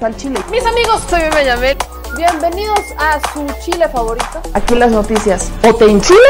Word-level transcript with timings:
al 0.00 0.16
chile. 0.16 0.40
Mis 0.50 0.64
amigos, 0.64 1.02
soy 1.08 1.20
Yamel. 1.44 1.76
Bienvenidos 2.16 2.80
a 2.98 3.20
su 3.32 3.46
chile 3.64 3.88
favorito. 3.88 4.40
Aquí 4.54 4.74
las 4.74 4.90
noticias 4.90 5.52
o 5.62 5.74
te 5.74 5.84
enchilan 5.84 6.20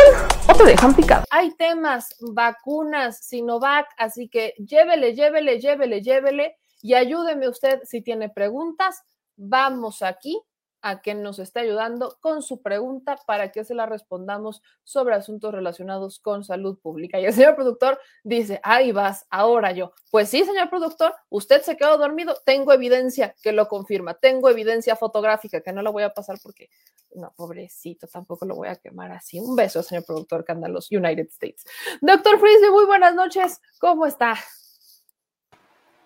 o 0.49 0.55
te 0.55 0.65
dejan 0.65 0.95
picado. 0.95 1.25
Hay 1.31 1.53
temas, 1.53 2.15
vacunas, 2.21 3.19
Sinovac, 3.25 3.87
así 3.97 4.29
que 4.29 4.55
llévele, 4.59 5.15
llévele, 5.15 5.59
llévele, 5.59 6.01
llévele 6.03 6.57
y 6.83 6.95
ayúdeme 6.95 7.49
usted 7.49 7.81
si 7.85 8.03
tiene 8.03 8.29
preguntas. 8.29 9.03
Vamos 9.37 10.03
aquí 10.03 10.41
a 10.83 11.01
quien 11.01 11.23
nos 11.23 11.39
está 11.39 11.61
ayudando 11.61 12.17
con 12.21 12.43
su 12.43 12.63
pregunta 12.63 13.19
para 13.27 13.53
que 13.53 13.65
se 13.65 13.75
la 13.75 13.87
respondamos 13.87 14.63
sobre 14.85 15.15
asuntos 15.15 15.53
relacionados 15.53 16.19
con 16.19 16.45
salud 16.45 16.79
pública. 16.79 17.21
Y 17.21 17.27
el 17.27 17.33
señor 17.33 17.57
productor 17.57 18.01
dice, 18.25 18.61
ahí 18.63 18.93
vas, 18.93 19.27
ahora 19.31 19.73
yo. 19.73 19.93
Pues 20.11 20.29
sí, 20.29 20.45
señor 20.45 20.71
productor, 20.71 21.15
usted 21.29 21.63
se 21.63 21.77
quedó 21.77 21.99
dormido, 21.99 22.37
tengo 22.45 22.73
evidencia 22.73 23.35
que 23.43 23.53
lo 23.53 23.69
confirma, 23.69 24.15
tengo 24.15 24.49
evidencia 24.49 24.97
fotográfica 24.97 25.61
que 25.61 25.73
no 25.73 25.83
la 25.83 25.91
voy 25.91 26.03
a 26.03 26.15
pasar 26.15 26.39
porque, 26.43 26.71
no, 27.15 27.33
pobrecito, 27.37 28.07
tampoco 28.07 28.47
lo 28.47 28.57
voy 28.57 28.69
a 28.69 28.77
quemar 28.77 29.13
así. 29.13 29.39
Un 29.39 29.57
beso, 29.57 29.83
señor 29.83 30.05
productor 30.05 30.45
que 30.45 30.53
United 30.53 31.29
States. 31.31 31.65
Doctor 32.01 32.39
Frisbee, 32.39 32.71
muy 32.71 32.85
buenas 32.85 33.15
noches, 33.15 33.61
¿cómo 33.79 34.07
está? 34.07 34.39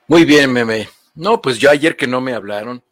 Muy 0.06 0.24
bien, 0.24 0.52
meme. 0.52 0.88
No, 1.14 1.40
pues 1.40 1.58
yo 1.58 1.70
ayer 1.70 1.96
que 1.96 2.06
no 2.06 2.20
me 2.20 2.34
hablaron, 2.34 2.82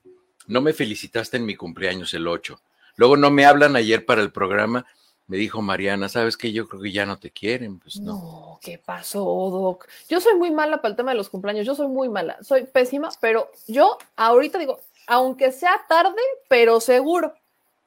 no 0.47 0.61
me 0.61 0.73
felicitaste 0.73 1.37
en 1.37 1.47
mi 1.47 1.57
cumpleaños 1.57 2.15
el 2.15 2.27
8. 2.27 2.61
Luego 2.97 3.17
no 3.17 3.31
me 3.31 3.45
hablan 3.45 3.77
ayer 3.77 4.05
para 4.05 4.23
el 4.23 4.33
programa. 4.33 4.87
Me 5.27 5.37
dijo 5.37 5.63
Mariana, 5.63 6.09
¿sabes 6.09 6.37
qué? 6.37 6.53
Yo 6.53 6.69
creo 6.69 6.83
que 6.83 6.93
ya 6.93 7.07
no 7.07 7.19
te 7.19 7.31
quieren. 7.31 7.79
Pues 7.79 7.99
no. 8.01 8.13
No, 8.13 8.59
¿qué 8.61 8.79
pasó, 8.79 9.25
Doc? 9.25 9.89
Yo 10.09 10.21
soy 10.21 10.35
muy 10.35 10.51
mala 10.51 10.83
para 10.83 10.91
el 10.91 10.97
tema 10.97 11.13
de 11.13 11.17
los 11.17 11.29
cumpleaños. 11.29 11.67
Yo 11.67 11.75
soy 11.75 11.89
muy 11.89 12.09
mala. 12.09 12.37
Soy 12.43 12.65
pésima, 12.65 13.09
pero 13.21 13.51
yo 13.67 13.97
ahorita 14.17 14.59
digo, 14.59 14.81
aunque 15.07 15.53
sea 15.53 15.81
tarde, 15.89 16.21
pero 16.49 16.81
seguro. 16.81 17.35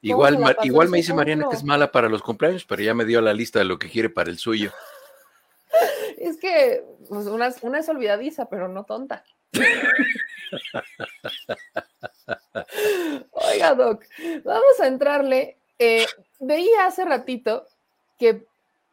Igual, 0.02 0.56
igual 0.62 0.88
me 0.88 0.98
dice 0.98 1.14
Mariana 1.14 1.48
que 1.48 1.56
es 1.56 1.64
mala 1.64 1.90
para 1.90 2.08
los 2.08 2.22
cumpleaños, 2.22 2.64
pero 2.64 2.82
ya 2.82 2.94
me 2.94 3.04
dio 3.04 3.20
la 3.20 3.32
lista 3.32 3.58
de 3.58 3.64
lo 3.64 3.78
que 3.78 3.90
quiere 3.90 4.10
para 4.10 4.30
el 4.30 4.38
suyo. 4.38 4.72
Es 6.18 6.38
que 6.38 6.82
pues, 7.10 7.26
una, 7.26 7.52
una 7.60 7.80
es 7.80 7.88
olvidadiza, 7.90 8.48
pero 8.48 8.68
no 8.68 8.84
tonta. 8.84 9.22
Oiga, 13.32 13.74
Doc, 13.74 14.04
vamos 14.44 14.80
a 14.80 14.86
entrarle. 14.86 15.58
Eh, 15.78 16.06
veía 16.40 16.86
hace 16.86 17.04
ratito 17.04 17.66
que, 18.18 18.46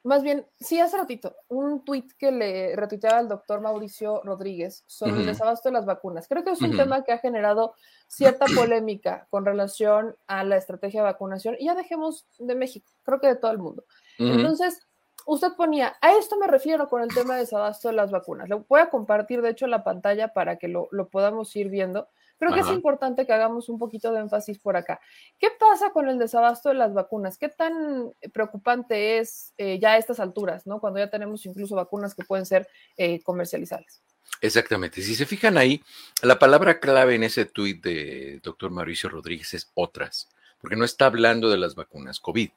más 0.03 0.21
bien, 0.23 0.45
sí, 0.59 0.79
hace 0.79 0.97
ratito, 0.97 1.35
un 1.47 1.85
tuit 1.85 2.11
que 2.17 2.31
le 2.31 2.75
retuiteaba 2.75 3.19
al 3.19 3.29
doctor 3.29 3.61
Mauricio 3.61 4.21
Rodríguez 4.23 4.83
sobre 4.85 5.21
el 5.21 5.25
desabasto 5.25 5.69
de 5.69 5.73
las 5.73 5.85
vacunas. 5.85 6.27
Creo 6.27 6.43
que 6.43 6.51
es 6.51 6.61
un 6.61 6.75
tema 6.75 7.03
que 7.03 7.13
ha 7.13 7.19
generado 7.19 7.75
cierta 8.07 8.45
polémica 8.53 9.27
con 9.29 9.45
relación 9.45 10.15
a 10.27 10.43
la 10.43 10.57
estrategia 10.57 11.01
de 11.01 11.05
vacunación. 11.05 11.55
Y 11.59 11.65
ya 11.65 11.75
dejemos 11.75 12.25
de 12.37 12.55
México, 12.55 12.91
creo 13.03 13.19
que 13.19 13.27
de 13.27 13.35
todo 13.37 13.51
el 13.51 13.59
mundo. 13.59 13.85
Entonces, 14.19 14.81
usted 15.25 15.53
ponía, 15.57 15.95
a 16.01 16.13
esto 16.13 16.37
me 16.37 16.47
refiero 16.47 16.87
con 16.87 17.01
el 17.01 17.13
tema 17.13 17.35
de 17.35 17.41
desabasto 17.41 17.87
de 17.87 17.95
las 17.95 18.11
vacunas. 18.11 18.49
Le 18.49 18.55
voy 18.55 18.79
a 18.79 18.89
compartir, 18.89 19.41
de 19.41 19.49
hecho, 19.49 19.67
la 19.67 19.83
pantalla 19.83 20.29
para 20.33 20.57
que 20.57 20.67
lo, 20.67 20.87
lo 20.91 21.09
podamos 21.09 21.55
ir 21.55 21.69
viendo. 21.69 22.07
Creo 22.43 22.53
que 22.53 22.59
es 22.59 22.75
importante 22.75 23.25
que 23.25 23.31
hagamos 23.31 23.69
un 23.69 23.79
poquito 23.79 24.11
de 24.11 24.19
énfasis 24.19 24.59
por 24.59 24.75
acá. 24.75 24.99
¿Qué 25.39 25.47
pasa 25.57 25.91
con 25.91 26.09
el 26.09 26.19
desabasto 26.19 26.69
de 26.69 26.75
las 26.75 26.93
vacunas? 26.93 27.37
¿Qué 27.37 27.47
tan 27.47 28.11
preocupante 28.33 29.19
es 29.19 29.53
eh, 29.57 29.79
ya 29.79 29.93
a 29.93 29.97
estas 29.97 30.19
alturas, 30.19 30.67
¿no? 30.67 30.81
cuando 30.81 30.99
ya 30.99 31.09
tenemos 31.09 31.45
incluso 31.45 31.75
vacunas 31.75 32.15
que 32.15 32.25
pueden 32.25 32.45
ser 32.45 32.67
eh, 32.97 33.21
comercializadas? 33.23 34.01
Exactamente. 34.41 35.01
Si 35.01 35.15
se 35.15 35.25
fijan 35.25 35.57
ahí, 35.57 35.81
la 36.21 36.37
palabra 36.37 36.81
clave 36.81 37.15
en 37.15 37.23
ese 37.23 37.45
tuit 37.45 37.81
de 37.81 38.41
doctor 38.43 38.71
Mauricio 38.71 39.09
Rodríguez 39.09 39.53
es 39.53 39.71
otras, 39.73 40.27
porque 40.59 40.75
no 40.75 40.83
está 40.83 41.05
hablando 41.05 41.49
de 41.49 41.57
las 41.57 41.75
vacunas 41.75 42.19
COVID. 42.19 42.49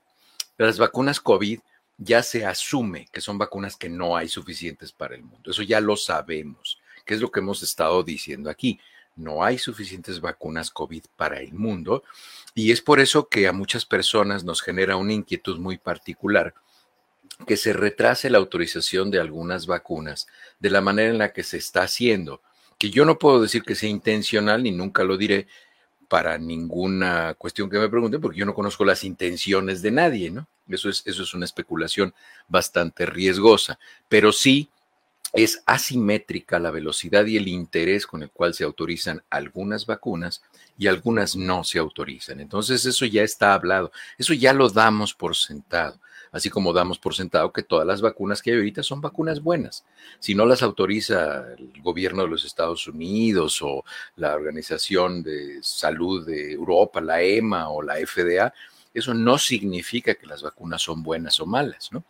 Las 0.58 0.78
vacunas 0.78 1.20
COVID 1.20 1.60
ya 1.98 2.22
se 2.22 2.44
asume 2.44 3.08
que 3.12 3.20
son 3.20 3.38
vacunas 3.38 3.76
que 3.76 3.88
no 3.88 4.16
hay 4.16 4.28
suficientes 4.28 4.92
para 4.92 5.14
el 5.14 5.22
mundo. 5.22 5.50
Eso 5.50 5.62
ya 5.62 5.80
lo 5.80 5.96
sabemos, 5.96 6.80
que 7.04 7.14
es 7.14 7.20
lo 7.20 7.30
que 7.30 7.40
hemos 7.40 7.62
estado 7.62 8.02
diciendo 8.02 8.50
aquí 8.50 8.80
no 9.16 9.42
hay 9.42 9.58
suficientes 9.58 10.20
vacunas 10.20 10.70
COVID 10.70 11.04
para 11.16 11.40
el 11.40 11.54
mundo 11.54 12.04
y 12.54 12.70
es 12.70 12.82
por 12.82 13.00
eso 13.00 13.28
que 13.28 13.48
a 13.48 13.52
muchas 13.52 13.86
personas 13.86 14.44
nos 14.44 14.60
genera 14.60 14.96
una 14.96 15.14
inquietud 15.14 15.58
muy 15.58 15.78
particular 15.78 16.54
que 17.46 17.56
se 17.56 17.72
retrase 17.72 18.30
la 18.30 18.38
autorización 18.38 19.10
de 19.10 19.18
algunas 19.18 19.66
vacunas 19.66 20.26
de 20.60 20.70
la 20.70 20.80
manera 20.80 21.10
en 21.10 21.18
la 21.18 21.32
que 21.32 21.42
se 21.42 21.56
está 21.56 21.82
haciendo, 21.82 22.40
que 22.78 22.90
yo 22.90 23.04
no 23.04 23.18
puedo 23.18 23.42
decir 23.42 23.62
que 23.62 23.74
sea 23.74 23.88
intencional 23.88 24.62
ni 24.62 24.70
nunca 24.70 25.02
lo 25.02 25.16
diré 25.16 25.48
para 26.08 26.38
ninguna 26.38 27.34
cuestión 27.34 27.68
que 27.68 27.78
me 27.78 27.88
pregunten, 27.88 28.20
porque 28.20 28.38
yo 28.38 28.46
no 28.46 28.54
conozco 28.54 28.84
las 28.84 29.04
intenciones 29.04 29.82
de 29.82 29.90
nadie, 29.90 30.30
¿no? 30.30 30.46
Eso 30.68 30.88
es, 30.88 31.02
eso 31.06 31.22
es 31.22 31.34
una 31.34 31.44
especulación 31.44 32.14
bastante 32.48 33.06
riesgosa, 33.06 33.78
pero 34.08 34.32
sí 34.32 34.70
es 35.32 35.62
asimétrica 35.66 36.58
la 36.58 36.70
velocidad 36.70 37.26
y 37.26 37.36
el 37.36 37.48
interés 37.48 38.06
con 38.06 38.22
el 38.22 38.30
cual 38.30 38.54
se 38.54 38.64
autorizan 38.64 39.22
algunas 39.28 39.86
vacunas 39.86 40.42
y 40.78 40.86
algunas 40.86 41.36
no 41.36 41.64
se 41.64 41.78
autorizan. 41.78 42.40
Entonces 42.40 42.84
eso 42.86 43.04
ya 43.04 43.22
está 43.22 43.54
hablado, 43.54 43.92
eso 44.18 44.32
ya 44.32 44.52
lo 44.52 44.68
damos 44.70 45.14
por 45.14 45.36
sentado, 45.36 46.00
así 46.36 46.50
como 46.50 46.74
damos 46.74 46.98
por 46.98 47.14
sentado 47.14 47.50
que 47.50 47.62
todas 47.62 47.86
las 47.86 48.02
vacunas 48.02 48.42
que 48.42 48.50
hay 48.50 48.58
ahorita 48.58 48.82
son 48.82 49.00
vacunas 49.00 49.42
buenas. 49.42 49.84
Si 50.20 50.34
no 50.34 50.44
las 50.44 50.62
autoriza 50.62 51.54
el 51.56 51.80
gobierno 51.82 52.22
de 52.22 52.28
los 52.28 52.44
Estados 52.44 52.86
Unidos 52.86 53.60
o 53.62 53.84
la 54.16 54.34
Organización 54.34 55.22
de 55.22 55.58
Salud 55.62 56.26
de 56.26 56.52
Europa, 56.52 57.00
la 57.00 57.22
EMA 57.22 57.70
o 57.70 57.82
la 57.82 57.94
FDA, 57.96 58.52
eso 58.92 59.14
no 59.14 59.38
significa 59.38 60.14
que 60.14 60.26
las 60.26 60.42
vacunas 60.42 60.82
son 60.82 61.02
buenas 61.02 61.40
o 61.40 61.46
malas, 61.46 61.90
¿no? 61.90 62.04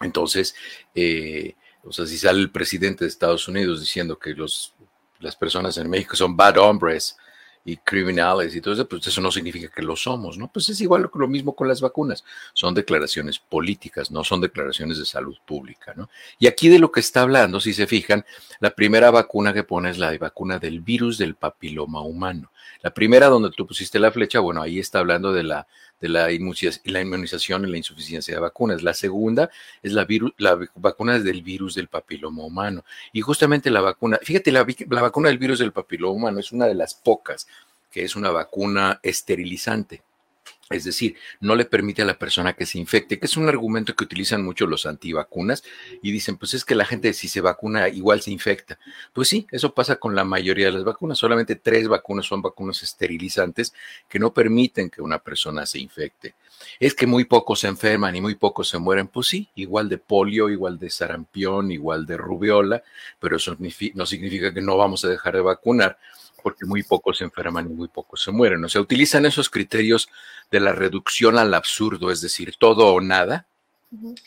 Entonces, 0.00 0.54
eh, 0.94 1.54
o 1.84 1.92
sea, 1.92 2.06
si 2.06 2.16
sale 2.16 2.40
el 2.40 2.50
presidente 2.50 3.04
de 3.04 3.10
Estados 3.10 3.46
Unidos 3.46 3.80
diciendo 3.80 4.18
que 4.18 4.34
los, 4.34 4.74
las 5.18 5.36
personas 5.36 5.76
en 5.76 5.90
México 5.90 6.16
son 6.16 6.34
bad 6.34 6.56
hombres 6.56 7.16
y 7.64 7.76
criminales 7.76 8.54
y 8.56 8.60
todo 8.60 8.74
eso, 8.74 8.88
pues 8.88 9.06
eso 9.06 9.20
no 9.20 9.30
significa 9.30 9.68
que 9.68 9.82
lo 9.82 9.94
somos, 9.94 10.38
¿no? 10.38 10.50
Pues 10.50 10.68
es 10.70 10.80
igual 10.80 11.10
lo 11.12 11.28
mismo 11.28 11.54
con 11.54 11.68
las 11.68 11.80
vacunas. 11.80 12.24
Son 12.54 12.74
declaraciones 12.74 13.38
políticas, 13.38 14.10
no 14.10 14.24
son 14.24 14.40
declaraciones 14.40 14.98
de 14.98 15.04
salud 15.04 15.36
pública, 15.44 15.92
¿no? 15.94 16.08
Y 16.38 16.46
aquí 16.46 16.68
de 16.68 16.78
lo 16.78 16.90
que 16.90 17.00
está 17.00 17.22
hablando, 17.22 17.60
si 17.60 17.74
se 17.74 17.86
fijan, 17.86 18.24
la 18.60 18.70
primera 18.70 19.10
vacuna 19.10 19.52
que 19.52 19.64
pone 19.64 19.90
es 19.90 19.98
la 19.98 20.16
vacuna 20.16 20.58
del 20.58 20.80
virus 20.80 21.18
del 21.18 21.34
papiloma 21.34 22.00
humano. 22.02 22.50
La 22.82 22.94
primera 22.94 23.26
donde 23.26 23.50
tú 23.50 23.66
pusiste 23.66 23.98
la 23.98 24.10
flecha, 24.10 24.40
bueno, 24.40 24.62
ahí 24.62 24.78
está 24.78 25.00
hablando 25.00 25.32
de 25.32 25.42
la 25.42 25.66
de 26.00 26.08
la, 26.08 26.32
inmunización 26.32 27.64
y 27.64 27.70
la 27.70 27.76
insuficiencia 27.76 28.34
de 28.34 28.40
vacunas. 28.40 28.82
La 28.82 28.94
segunda 28.94 29.50
es 29.82 29.92
la, 29.92 30.06
la 30.38 30.58
vacuna 30.74 31.18
del 31.18 31.42
virus 31.42 31.74
del 31.74 31.88
papiloma 31.88 32.44
humano. 32.44 32.84
Y 33.12 33.20
justamente 33.20 33.70
la 33.70 33.80
vacuna, 33.80 34.18
fíjate, 34.22 34.50
la, 34.50 34.66
la 34.88 35.02
vacuna 35.02 35.28
del 35.28 35.38
virus 35.38 35.58
del 35.58 35.72
papiloma 35.72 36.14
humano 36.14 36.40
es 36.40 36.52
una 36.52 36.66
de 36.66 36.74
las 36.74 36.94
pocas 36.94 37.46
que 37.90 38.04
es 38.04 38.16
una 38.16 38.30
vacuna 38.30 39.00
esterilizante. 39.02 40.02
Es 40.70 40.84
decir, 40.84 41.16
no 41.40 41.56
le 41.56 41.64
permite 41.64 42.02
a 42.02 42.04
la 42.04 42.16
persona 42.16 42.52
que 42.52 42.64
se 42.64 42.78
infecte, 42.78 43.18
que 43.18 43.26
es 43.26 43.36
un 43.36 43.48
argumento 43.48 43.96
que 43.96 44.04
utilizan 44.04 44.44
mucho 44.44 44.68
los 44.68 44.86
antivacunas 44.86 45.64
y 46.00 46.12
dicen, 46.12 46.36
pues 46.36 46.54
es 46.54 46.64
que 46.64 46.76
la 46.76 46.84
gente 46.84 47.12
si 47.12 47.26
se 47.26 47.40
vacuna 47.40 47.88
igual 47.88 48.20
se 48.20 48.30
infecta. 48.30 48.78
Pues 49.12 49.26
sí, 49.26 49.48
eso 49.50 49.74
pasa 49.74 49.96
con 49.96 50.14
la 50.14 50.22
mayoría 50.22 50.66
de 50.66 50.72
las 50.72 50.84
vacunas. 50.84 51.18
Solamente 51.18 51.56
tres 51.56 51.88
vacunas 51.88 52.26
son 52.26 52.40
vacunas 52.40 52.84
esterilizantes 52.84 53.74
que 54.08 54.20
no 54.20 54.32
permiten 54.32 54.90
que 54.90 55.02
una 55.02 55.18
persona 55.18 55.66
se 55.66 55.80
infecte. 55.80 56.34
Es 56.78 56.94
que 56.94 57.06
muy 57.06 57.24
pocos 57.24 57.60
se 57.60 57.68
enferman 57.68 58.16
y 58.16 58.20
muy 58.20 58.34
pocos 58.34 58.68
se 58.68 58.78
mueren. 58.78 59.08
Pues 59.08 59.28
sí, 59.28 59.48
igual 59.54 59.88
de 59.88 59.98
polio, 59.98 60.48
igual 60.48 60.78
de 60.78 60.90
sarampión, 60.90 61.70
igual 61.70 62.06
de 62.06 62.16
rubiola, 62.16 62.82
pero 63.18 63.36
eso 63.36 63.56
no 63.94 64.06
significa 64.06 64.52
que 64.52 64.60
no 64.60 64.76
vamos 64.76 65.04
a 65.04 65.08
dejar 65.08 65.34
de 65.34 65.40
vacunar 65.40 65.98
porque 66.42 66.64
muy 66.64 66.82
pocos 66.82 67.18
se 67.18 67.24
enferman 67.24 67.66
y 67.66 67.74
muy 67.74 67.88
pocos 67.88 68.22
se 68.22 68.30
mueren. 68.30 68.64
O 68.64 68.68
sea, 68.68 68.80
utilizan 68.80 69.26
esos 69.26 69.50
criterios 69.50 70.08
de 70.50 70.60
la 70.60 70.72
reducción 70.72 71.38
al 71.38 71.54
absurdo, 71.54 72.10
es 72.10 72.20
decir, 72.20 72.54
todo 72.58 72.94
o 72.94 73.00
nada, 73.00 73.46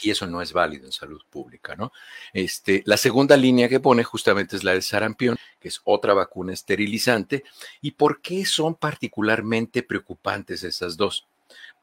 y 0.01 0.11
eso 0.11 0.27
no 0.27 0.41
es 0.41 0.51
válido 0.51 0.85
en 0.85 0.91
salud 0.91 1.21
pública, 1.29 1.75
¿no? 1.75 1.93
Este, 2.33 2.83
la 2.85 2.97
segunda 2.97 3.37
línea 3.37 3.69
que 3.69 3.79
pone 3.79 4.03
justamente 4.03 4.57
es 4.57 4.63
la 4.63 4.73
del 4.73 4.83
sarampión, 4.83 5.37
que 5.59 5.69
es 5.69 5.79
otra 5.85 6.13
vacuna 6.13 6.53
esterilizante. 6.53 7.43
¿Y 7.81 7.91
por 7.91 8.21
qué 8.21 8.45
son 8.45 8.75
particularmente 8.75 9.81
preocupantes 9.81 10.63
esas 10.63 10.97
dos? 10.97 11.25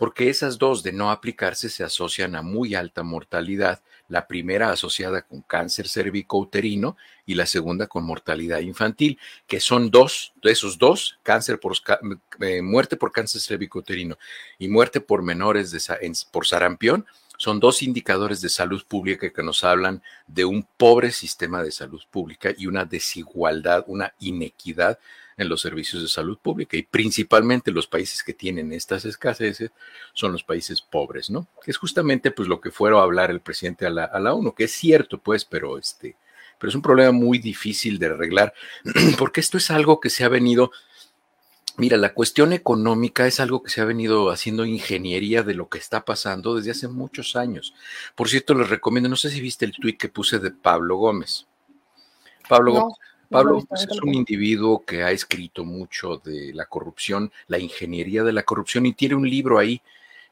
Porque 0.01 0.31
esas 0.31 0.57
dos 0.57 0.83
de 0.83 0.93
no 0.93 1.11
aplicarse 1.11 1.69
se 1.69 1.85
asocian 1.85 2.35
a 2.35 2.41
muy 2.41 2.75
alta 2.75 3.03
mortalidad, 3.03 3.83
la 4.09 4.27
primera 4.27 4.73
asociada 4.73 5.21
con 5.21 5.43
cáncer 5.43 5.89
cervicouterino 5.89 6.97
y 7.27 7.35
la 7.35 7.45
segunda 7.45 7.87
con 7.87 8.05
mortalidad 8.05 8.61
infantil, 8.61 9.19
que 9.47 9.61
son 9.61 9.91
dos, 9.91 10.33
de 10.43 10.53
esos 10.53 10.79
dos, 10.79 11.19
cáncer 11.23 11.61
por, 11.61 11.75
eh, 12.41 12.63
muerte 12.63 12.97
por 12.97 13.13
cáncer 13.13 13.43
cervicouterino 13.43 14.17
y 14.59 14.69
muerte 14.69 15.03
por 15.03 15.21
menores 15.23 15.71
de, 15.71 15.81
por 16.31 16.47
sarampión, 16.47 17.05
son 17.37 17.61
dos 17.61 17.83
indicadores 17.83 18.41
de 18.41 18.49
salud 18.49 18.83
pública 18.89 19.31
que 19.31 19.43
nos 19.43 19.65
hablan 19.65 20.03
de 20.27 20.47
un 20.47 20.67
pobre 20.79 21.11
sistema 21.11 21.63
de 21.63 21.73
salud 21.73 22.01
pública 22.11 22.55
y 22.57 22.69
una 22.69 22.87
desigualdad, 22.87 23.85
una 23.87 24.15
inequidad 24.19 24.99
en 25.41 25.49
los 25.49 25.63
servicios 25.63 26.03
de 26.03 26.09
salud 26.09 26.37
pública 26.37 26.77
y 26.77 26.83
principalmente 26.83 27.71
los 27.71 27.87
países 27.87 28.23
que 28.23 28.35
tienen 28.35 28.75
estas 28.75 29.07
escaseces 29.07 29.71
son 30.13 30.33
los 30.33 30.45
países 30.45 30.83
pobres, 30.83 31.31
¿no? 31.31 31.47
Que 31.65 31.71
es 31.71 31.79
justamente 31.79 32.31
pues 32.31 32.47
lo 32.47 32.61
que 32.61 32.71
fueron 32.71 33.01
a 33.01 33.05
hablar 33.05 33.31
el 33.31 33.41
presidente 33.41 33.87
a 33.87 33.91
la, 33.91 34.05
a 34.05 34.21
la 34.21 34.35
ONU, 34.35 34.55
que 34.55 34.65
es 34.65 34.73
cierto 34.73 35.17
pues, 35.17 35.47
pero 35.47 35.79
este, 35.79 36.15
pero 36.59 36.69
es 36.69 36.75
un 36.75 36.83
problema 36.83 37.11
muy 37.11 37.39
difícil 37.39 37.99
de 37.99 38.07
arreglar 38.07 38.53
porque 39.19 39.41
esto 39.41 39.57
es 39.57 39.71
algo 39.71 39.99
que 39.99 40.11
se 40.11 40.25
ha 40.25 40.29
venido 40.29 40.73
Mira, 41.79 41.97
la 41.97 42.13
cuestión 42.13 42.53
económica 42.53 43.27
es 43.27 43.41
algo 43.41 43.63
que 43.63 43.71
se 43.71 43.81
ha 43.81 43.87
venido 43.87 44.31
haciendo 44.31 44.67
ingeniería 44.67 45.43
de 45.43 45.55
lo 45.55 45.71
que 45.71 45.79
está 45.79 46.05
pasando 46.05 46.57
desde 46.57 46.73
hace 46.73 46.89
muchos 46.89 47.37
años. 47.37 47.73
Por 48.15 48.29
cierto, 48.29 48.53
les 48.53 48.69
recomiendo, 48.69 49.09
no 49.09 49.17
sé 49.17 49.31
si 49.31 49.41
viste 49.41 49.65
el 49.65 49.73
tuit 49.73 49.99
que 49.99 50.11
puse 50.11 50.39
de 50.39 50.51
Pablo 50.51 50.97
Gómez. 50.97 51.47
Pablo 52.47 52.73
Gómez. 52.73 52.99
Pablo 53.31 53.65
es 53.73 54.01
un 54.03 54.13
individuo 54.13 54.85
que 54.85 55.05
ha 55.05 55.13
escrito 55.13 55.65
mucho 55.65 56.17
de 56.17 56.53
la 56.53 56.67
corrupción, 56.67 57.33
la 57.47 57.61
ingeniería 57.61 58.25
de 58.25 58.33
la 58.33 58.43
corrupción, 58.43 58.87
y 58.87 58.93
tiene 58.93 59.15
un 59.15 59.29
libro 59.29 59.59
ahí 59.59 59.81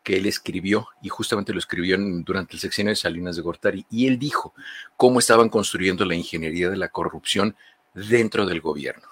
que 0.02 0.16
él 0.16 0.26
escribió, 0.26 0.88
y 1.00 1.08
justamente 1.08 1.52
lo 1.52 1.60
escribió 1.60 1.96
durante 1.98 2.54
el 2.54 2.60
sexenio 2.60 2.90
de 2.90 2.96
Salinas 2.96 3.36
de 3.36 3.42
Gortari, 3.42 3.86
y 3.88 4.08
él 4.08 4.18
dijo 4.18 4.52
cómo 4.96 5.20
estaban 5.20 5.48
construyendo 5.48 6.04
la 6.04 6.16
ingeniería 6.16 6.70
de 6.70 6.76
la 6.76 6.88
corrupción 6.88 7.54
dentro 7.94 8.46
del 8.46 8.60
gobierno. 8.60 9.06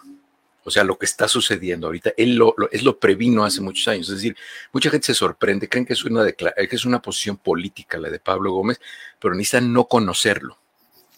O 0.64 0.70
sea, 0.72 0.82
lo 0.82 0.98
que 0.98 1.06
está 1.06 1.28
sucediendo 1.28 1.86
ahorita, 1.86 2.12
él 2.16 2.34
lo, 2.34 2.56
es 2.72 2.82
lo 2.82 2.98
previno 2.98 3.44
hace 3.44 3.60
muchos 3.60 3.86
años. 3.86 4.08
Es 4.08 4.16
decir, 4.16 4.36
mucha 4.72 4.90
gente 4.90 5.06
se 5.06 5.14
sorprende, 5.14 5.68
creen 5.68 5.86
que 5.86 5.92
es, 5.92 6.04
una 6.04 6.26
que 6.32 6.54
es 6.56 6.84
una 6.84 7.00
posición 7.00 7.36
política 7.36 7.98
la 7.98 8.10
de 8.10 8.18
Pablo 8.18 8.50
Gómez, 8.50 8.80
pero 9.20 9.32
necesitan 9.36 9.72
no 9.72 9.84
conocerlo. 9.84 10.58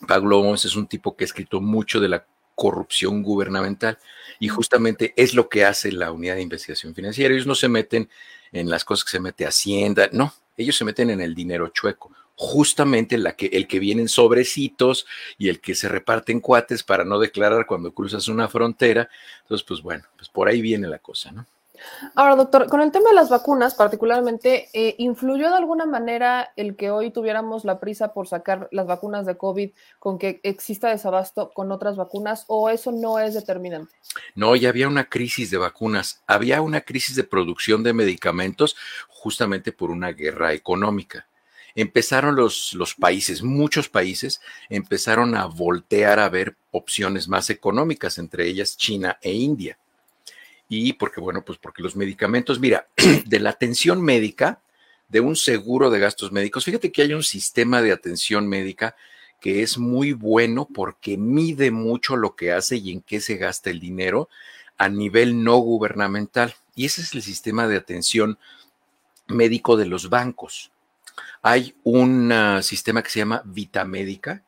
Pablo 0.07 0.43
Gómez 0.43 0.67
es 0.67 0.77
un 0.77 0.87
tipo 0.87 1.17
que 1.17 1.25
ha 1.25 1.27
escrito 1.27 1.63
mucho 1.63 1.99
de 1.99 2.11
la 2.11 2.27
corrupción 2.59 3.23
gubernamental 3.23 3.99
y 4.41 4.49
justamente 4.49 5.15
es 5.17 5.33
lo 5.33 5.49
que 5.49 5.65
hace 5.65 5.93
la 5.93 6.11
unidad 6.11 6.35
de 6.35 6.43
investigación 6.43 6.93
financiera. 6.93 7.33
Ellos 7.33 7.47
no 7.47 7.55
se 7.55 7.69
meten 7.69 8.11
en 8.51 8.69
las 8.69 8.85
cosas 8.85 9.05
que 9.05 9.13
se 9.13 9.21
mete 9.21 9.47
Hacienda, 9.47 10.09
no, 10.13 10.35
ellos 10.57 10.77
se 10.77 10.85
meten 10.85 11.11
en 11.11 11.21
el 11.21 11.37
dinero 11.37 11.69
chueco 11.69 12.11
justamente 12.35 13.19
la 13.19 13.35
que, 13.35 13.47
el 13.47 13.67
que 13.67 13.81
vienen 13.81 14.09
sobrecitos 14.09 15.07
y 15.39 15.49
el 15.49 15.61
que 15.61 15.75
se 15.75 15.89
reparten 15.89 16.39
cuates 16.39 16.85
para 16.85 17.05
no 17.05 17.19
declarar 17.19 17.67
cuando 17.67 17.93
cruzas 17.93 18.29
una 18.29 18.49
frontera. 18.49 19.09
Entonces, 19.43 19.67
pues 19.67 19.83
bueno, 19.83 20.05
pues 20.17 20.29
por 20.29 20.47
ahí 20.47 20.63
viene 20.63 20.87
la 20.87 21.01
cosa, 21.01 21.33
¿no? 21.33 21.47
Ahora, 22.15 22.37
doctor, 22.37 22.69
con 22.69 22.81
el 22.81 22.93
tema 22.93 23.11
de 23.11 23.15
las 23.15 23.29
vacunas 23.29 23.75
particularmente, 23.75 24.69
eh, 24.73 24.95
¿influyó 24.99 25.51
de 25.51 25.57
alguna 25.57 25.87
manera 25.87 26.53
el 26.57 26.77
que 26.77 26.91
hoy 26.91 27.11
tuviéramos 27.11 27.65
la 27.65 27.81
prisa 27.81 28.13
por 28.13 28.29
sacar 28.29 28.69
las 28.73 28.87
vacunas 28.87 29.27
de 29.27 29.37
COVID 29.37 29.71
con 29.99 30.19
que 30.19 30.41
exista 30.43 30.89
desabasto 30.89 31.51
con 31.51 31.73
otras 31.73 31.97
vacunas 31.97 32.45
o 32.49 32.71
eso 32.71 32.93
no 32.93 33.19
es 33.19 33.35
determinante? 33.35 33.95
No, 34.35 34.57
ya 34.57 34.69
había 34.69 34.89
una 34.89 35.09
crisis 35.09 35.51
de 35.51 35.59
vacunas, 35.59 36.23
había 36.27 36.63
una 36.63 36.83
crisis 36.83 37.17
de 37.17 37.25
producción 37.25 37.83
de 37.83 37.93
medicamentos 37.93 38.77
justamente 39.09 39.73
por 39.73 39.91
una 39.91 40.13
guerra 40.13 40.53
económica 40.53 41.27
empezaron 41.75 42.35
los, 42.35 42.75
los 42.75 42.97
países, 42.97 43.45
muchos 43.45 43.89
países, 43.89 44.41
empezaron 44.69 45.37
a 45.37 45.47
voltear 45.47 46.19
a 46.19 46.29
ver 46.29 46.57
opciones 46.73 47.29
más 47.29 47.51
económicas, 47.51 48.19
entre 48.19 48.49
ellas 48.49 48.77
China 48.77 49.17
e 49.23 49.33
India. 49.33 49.79
Y 50.69 50.93
porque, 50.95 51.21
bueno, 51.21 51.45
pues 51.45 51.59
porque 51.59 51.83
los 51.83 51.97
medicamentos, 51.97 52.61
mira, 52.61 52.89
de 53.27 53.41
la 53.41 53.51
atención 53.51 54.03
médica, 54.03 54.61
de 55.09 55.21
un 55.21 55.37
seguro 55.37 55.91
de 55.91 55.99
gastos 55.99 56.33
médicos, 56.33 56.65
fíjate 56.65 56.93
que 56.93 57.03
hay 57.03 57.15
un 57.15 57.23
sistema 57.23 57.81
de 57.81 57.93
atención 57.93 58.47
médica 58.47 58.95
que 59.41 59.63
es 59.63 59.79
muy 59.79 60.13
bueno 60.13 60.69
porque 60.73 61.17
mide 61.17 61.71
mucho 61.71 62.17
lo 62.17 62.35
que 62.35 62.53
hace 62.53 62.77
y 62.77 62.91
en 62.91 63.01
qué 63.01 63.21
se 63.21 63.37
gasta 63.37 63.71
el 63.71 63.81
dinero 63.81 64.29
a 64.77 64.89
nivel 64.89 65.43
no 65.43 65.57
gubernamental. 65.57 66.55
Y 66.75 66.87
ese 66.87 67.03
es 67.03 67.15
el 67.15 67.23
sistema 67.23 67.67
de 67.67 67.77
atención 67.77 68.39
médico 69.27 69.77
de 69.77 69.87
los 69.87 70.09
bancos. 70.09 70.73
Hay 71.43 71.75
un 71.85 72.31
ah, 72.33 72.63
sistema 72.63 73.03
que 73.03 73.11
se 73.11 73.21
llama 73.21 73.43
Vitamédica. 73.45 74.43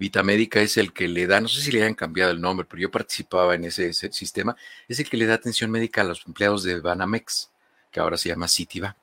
Vitamédica 0.00 0.62
es 0.62 0.78
el 0.78 0.94
que 0.94 1.06
le 1.08 1.26
da, 1.26 1.42
no 1.42 1.48
sé 1.48 1.60
si 1.60 1.70
le 1.70 1.82
hayan 1.82 1.94
cambiado 1.94 2.30
el 2.30 2.40
nombre, 2.40 2.66
pero 2.68 2.80
yo 2.80 2.90
participaba 2.90 3.54
en 3.54 3.64
ese, 3.64 3.92
sistema, 3.92 4.56
es 4.88 4.98
el 4.98 5.10
que 5.10 5.18
le 5.18 5.26
da 5.26 5.34
atención 5.34 5.70
médica 5.70 6.00
a 6.00 6.04
los 6.04 6.26
empleados 6.26 6.62
de 6.62 6.80
Banamex, 6.80 7.50
que 7.92 8.00
ahora 8.00 8.16
se 8.16 8.30
llama 8.30 8.48
Citibank. 8.48 8.96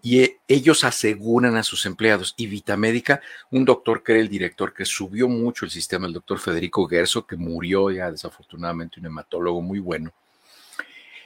Y 0.00 0.20
eh, 0.20 0.38
ellos 0.46 0.84
aseguran 0.84 1.56
a 1.56 1.64
sus 1.64 1.86
empleados. 1.86 2.34
Y 2.36 2.46
Vitamédica, 2.46 3.20
un 3.50 3.64
doctor 3.64 4.04
que 4.04 4.12
era 4.12 4.20
el 4.20 4.28
director 4.28 4.72
que 4.72 4.84
subió 4.84 5.28
mucho 5.28 5.64
el 5.64 5.72
sistema, 5.72 6.06
el 6.06 6.12
doctor 6.12 6.38
Federico 6.38 6.86
Gerso, 6.86 7.26
que 7.26 7.34
murió 7.34 7.90
ya 7.90 8.08
desafortunadamente, 8.08 9.00
un 9.00 9.06
hematólogo 9.06 9.60
muy 9.60 9.80
bueno. 9.80 10.12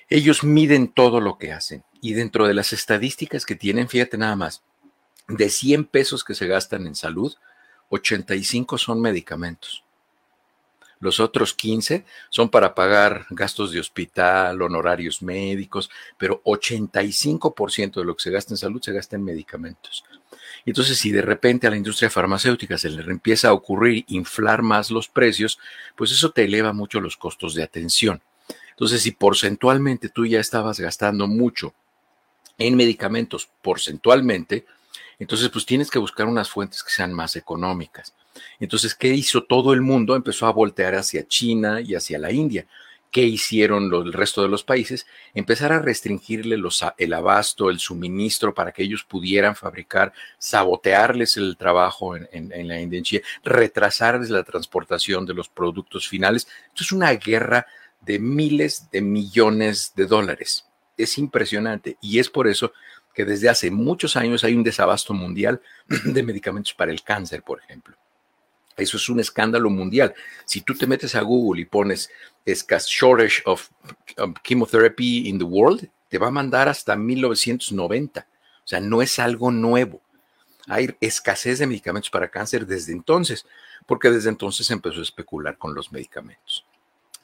Ellos 0.09 0.43
miden 0.43 0.89
todo 0.89 1.21
lo 1.21 1.37
que 1.37 1.53
hacen. 1.53 1.85
Y 2.01 2.15
dentro 2.15 2.47
de 2.47 2.55
las 2.55 2.73
estadísticas 2.73 3.45
que 3.45 3.57
tienen, 3.57 3.91
fíjate 3.91 4.17
nada 4.17 4.37
más, 4.37 4.63
de 5.29 5.51
100 5.51 5.85
pesos 5.85 6.25
que 6.25 6.35
se 6.35 6.47
gastan 6.47 6.87
en 6.87 6.95
salud, 6.95 7.35
85 7.89 8.79
son 8.79 9.01
medicamentos. 9.01 9.83
Los 10.99 11.21
otros 11.21 11.53
15 11.53 12.05
son 12.31 12.49
para 12.49 12.75
pagar 12.75 13.27
gastos 13.31 13.71
de 13.71 13.81
hospital, 13.81 14.63
honorarios 14.63 15.21
médicos, 15.21 15.91
pero 16.17 16.43
85% 16.45 18.01
de 18.01 18.05
lo 18.05 18.17
que 18.17 18.23
se 18.23 18.31
gasta 18.31 18.55
en 18.55 18.59
salud 18.59 18.81
se 18.83 18.93
gasta 18.93 19.17
en 19.17 19.25
medicamentos. 19.25 20.05
Entonces, 20.65 20.99
si 20.99 21.13
de 21.13 21.23
repente 21.23 21.67
a 21.67 21.71
la 21.71 21.77
industria 21.77 22.11
farmacéutica 22.11 22.79
se 22.79 22.91
le 22.91 23.03
empieza 23.03 23.49
a 23.49 23.53
ocurrir 23.53 24.05
inflar 24.09 24.63
más 24.63 24.91
los 24.91 25.09
precios, 25.09 25.59
pues 25.95 26.13
eso 26.13 26.31
te 26.31 26.45
eleva 26.45 26.73
mucho 26.73 27.01
los 27.01 27.17
costos 27.17 27.55
de 27.55 27.63
atención. 27.63 28.23
Entonces, 28.71 29.03
si 29.03 29.13
porcentualmente 29.13 30.09
tú 30.09 30.27
ya 30.27 30.41
estabas 30.41 30.81
gastando 30.81 31.27
mucho 31.27 31.75
en 32.59 32.75
medicamentos 32.75 33.49
porcentualmente, 33.63 34.67
entonces, 35.19 35.49
pues 35.49 35.65
tienes 35.65 35.91
que 35.91 35.99
buscar 35.99 36.27
unas 36.27 36.51
fuentes 36.51 36.83
que 36.83 36.91
sean 36.91 37.13
más 37.13 37.37
económicas. 37.37 38.15
Entonces, 38.61 38.95
¿qué 38.95 39.09
hizo 39.09 39.45
todo 39.45 39.73
el 39.73 39.81
mundo? 39.81 40.15
Empezó 40.15 40.47
a 40.47 40.53
voltear 40.53 40.95
hacia 40.95 41.27
China 41.27 41.81
y 41.81 41.95
hacia 41.95 42.19
la 42.19 42.33
India. 42.33 42.67
¿Qué 43.11 43.23
hicieron 43.23 43.85
el 43.95 44.13
resto 44.13 44.43
de 44.43 44.49
los 44.49 44.63
países? 44.63 45.07
Empezar 45.33 45.73
a 45.73 45.79
restringirle 45.79 46.61
el 46.99 47.13
abasto, 47.15 47.71
el 47.71 47.79
suministro 47.79 48.53
para 48.53 48.73
que 48.73 48.83
ellos 48.83 49.05
pudieran 49.05 49.57
fabricar, 49.57 50.13
sabotearles 50.39 51.39
el 51.39 51.57
trabajo 51.57 52.15
en, 52.15 52.69
la 52.69 52.79
India, 52.79 52.99
en 52.99 53.05
China, 53.05 53.23
retrasarles 53.43 54.29
la 54.29 54.45
transportación 54.45 55.25
de 55.25 55.33
los 55.33 55.49
productos 55.49 56.07
finales. 56.07 56.47
Esto 56.69 56.83
es 56.83 56.93
una 56.93 57.11
guerra 57.13 57.67
de 58.03 58.19
miles 58.19 58.91
de 58.91 59.01
millones 59.01 59.95
de 59.97 60.05
dólares. 60.05 60.67
Es 60.99 61.17
impresionante 61.17 61.97
y 62.03 62.19
es 62.19 62.29
por 62.29 62.49
eso 62.49 62.73
que 63.17 63.25
desde 63.25 63.49
hace 63.49 63.71
muchos 63.71 64.15
años 64.15 64.45
hay 64.45 64.55
un 64.55 64.63
desabasto 64.63 65.15
mundial 65.15 65.63
de 66.05 66.23
medicamentos 66.23 66.75
para 66.75 66.93
el 66.93 67.03
cáncer, 67.03 67.43
por 67.43 67.59
ejemplo. 67.61 67.97
Eso 68.77 68.99
es 68.99 69.09
un 69.09 69.21
escándalo 69.21 69.71
mundial. 69.71 70.15
Si 70.45 70.61
tú 70.61 70.75
te 70.75 70.87
metes 70.87 71.15
a 71.15 71.23
Google 71.23 71.63
y 71.63 71.65
pones 71.65 72.11
shortage 72.45 73.43
of 73.47 73.71
um, 74.19 74.35
chemotherapy 74.45 75.31
in 75.31 75.39
the 75.39 75.45
world, 75.45 75.89
te 76.11 76.19
va 76.19 76.27
a 76.29 76.31
mandar 76.31 76.69
hasta 76.69 76.95
1990. 76.95 78.21
O 78.21 78.69
sea, 78.69 78.81
no 78.81 79.01
es 79.01 79.19
algo 79.19 79.51
nuevo. 79.51 80.03
Hay 80.69 80.95
escasez 81.01 81.59
de 81.59 81.67
medicamentos 81.67 82.11
para 82.11 82.31
cáncer 82.31 82.67
desde 82.67 82.93
entonces, 82.93 83.47
porque 83.87 84.11
desde 84.11 84.29
entonces 84.29 84.71
empezó 84.71 85.01
a 85.01 85.05
especular 85.05 85.57
con 85.57 85.75
los 85.75 85.91
medicamentos. 85.91 86.67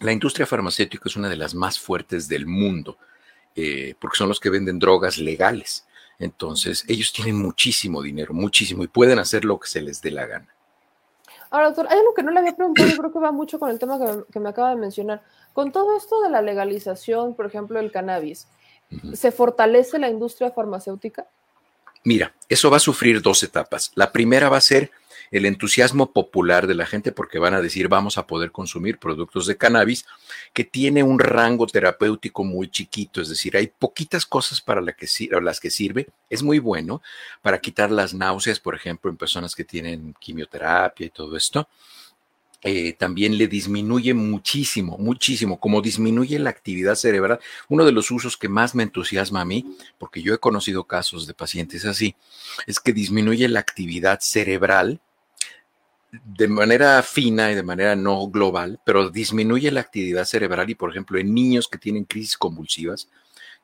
La 0.00 0.12
industria 0.12 0.46
farmacéutica 0.46 1.02
es 1.04 1.16
una 1.16 1.28
de 1.28 1.36
las 1.36 1.54
más 1.54 1.78
fuertes 1.78 2.28
del 2.28 2.46
mundo 2.46 2.96
eh, 3.56 3.94
porque 4.00 4.16
son 4.16 4.28
los 4.28 4.40
que 4.40 4.50
venden 4.50 4.78
drogas 4.78 5.18
legales. 5.18 5.86
Entonces, 6.18 6.84
ellos 6.88 7.12
tienen 7.12 7.36
muchísimo 7.36 8.02
dinero, 8.02 8.32
muchísimo, 8.32 8.84
y 8.84 8.88
pueden 8.88 9.18
hacer 9.18 9.44
lo 9.44 9.58
que 9.58 9.68
se 9.68 9.82
les 9.82 10.00
dé 10.00 10.10
la 10.10 10.26
gana. 10.26 10.48
Ahora, 11.50 11.66
doctor, 11.66 11.86
hay 11.90 11.98
algo 11.98 12.14
que 12.14 12.22
no 12.22 12.30
le 12.30 12.38
había 12.38 12.56
preguntado 12.56 12.88
y 12.88 12.96
creo 12.96 13.12
que 13.12 13.18
va 13.18 13.30
mucho 13.30 13.58
con 13.58 13.68
el 13.70 13.78
tema 13.78 13.98
que, 14.32 14.40
me 14.40 14.48
acaba 14.48 14.70
de 14.70 14.76
mencionar. 14.76 15.22
Con 15.52 15.70
todo 15.70 15.96
esto 15.96 16.22
de 16.22 16.30
la 16.30 16.40
legalización, 16.40 17.34
por 17.34 17.44
ejemplo, 17.44 17.78
del 17.78 17.92
cannabis, 17.92 18.48
¿se 19.12 19.32
fortalece 19.32 19.98
la 19.98 20.08
industria 20.08 20.50
farmacéutica? 20.50 21.26
Mira, 22.04 22.34
eso 22.48 22.70
va 22.70 22.78
a 22.78 22.80
sufrir 22.80 23.20
dos 23.20 23.42
etapas. 23.42 23.92
La 23.96 24.12
primera 24.12 24.48
va 24.48 24.56
a 24.56 24.62
ser 24.62 24.90
el 25.32 25.46
entusiasmo 25.46 26.12
popular 26.12 26.66
de 26.66 26.74
la 26.74 26.86
gente 26.86 27.10
porque 27.10 27.38
van 27.38 27.54
a 27.54 27.62
decir 27.62 27.88
vamos 27.88 28.18
a 28.18 28.26
poder 28.26 28.52
consumir 28.52 28.98
productos 28.98 29.46
de 29.46 29.56
cannabis 29.56 30.04
que 30.52 30.62
tiene 30.62 31.02
un 31.02 31.18
rango 31.18 31.66
terapéutico 31.66 32.44
muy 32.44 32.70
chiquito, 32.70 33.20
es 33.20 33.30
decir, 33.30 33.56
hay 33.56 33.66
poquitas 33.66 34.26
cosas 34.26 34.60
para 34.60 34.82
las 34.82 35.60
que 35.60 35.70
sirve, 35.70 36.08
es 36.28 36.42
muy 36.42 36.58
bueno 36.58 37.02
para 37.40 37.58
quitar 37.58 37.90
las 37.90 38.14
náuseas, 38.14 38.60
por 38.60 38.74
ejemplo, 38.74 39.10
en 39.10 39.16
personas 39.16 39.56
que 39.56 39.64
tienen 39.64 40.14
quimioterapia 40.20 41.06
y 41.06 41.10
todo 41.10 41.36
esto. 41.36 41.66
Eh, 42.64 42.92
también 42.92 43.36
le 43.38 43.48
disminuye 43.48 44.14
muchísimo, 44.14 44.96
muchísimo, 44.96 45.58
como 45.58 45.82
disminuye 45.82 46.38
la 46.38 46.50
actividad 46.50 46.94
cerebral. 46.94 47.40
Uno 47.68 47.84
de 47.84 47.90
los 47.90 48.12
usos 48.12 48.36
que 48.36 48.48
más 48.48 48.76
me 48.76 48.84
entusiasma 48.84 49.40
a 49.40 49.44
mí, 49.44 49.76
porque 49.98 50.22
yo 50.22 50.32
he 50.32 50.38
conocido 50.38 50.84
casos 50.84 51.26
de 51.26 51.34
pacientes 51.34 51.84
así, 51.84 52.14
es 52.66 52.78
que 52.78 52.92
disminuye 52.92 53.48
la 53.48 53.58
actividad 53.58 54.20
cerebral 54.20 55.00
de 56.12 56.46
manera 56.46 57.02
fina 57.02 57.50
y 57.50 57.54
de 57.54 57.62
manera 57.62 57.96
no 57.96 58.28
global, 58.28 58.78
pero 58.84 59.08
disminuye 59.08 59.70
la 59.70 59.80
actividad 59.80 60.26
cerebral 60.26 60.68
y, 60.68 60.74
por 60.74 60.90
ejemplo, 60.90 61.18
en 61.18 61.32
niños 61.32 61.68
que 61.68 61.78
tienen 61.78 62.04
crisis 62.04 62.36
convulsivas, 62.36 63.08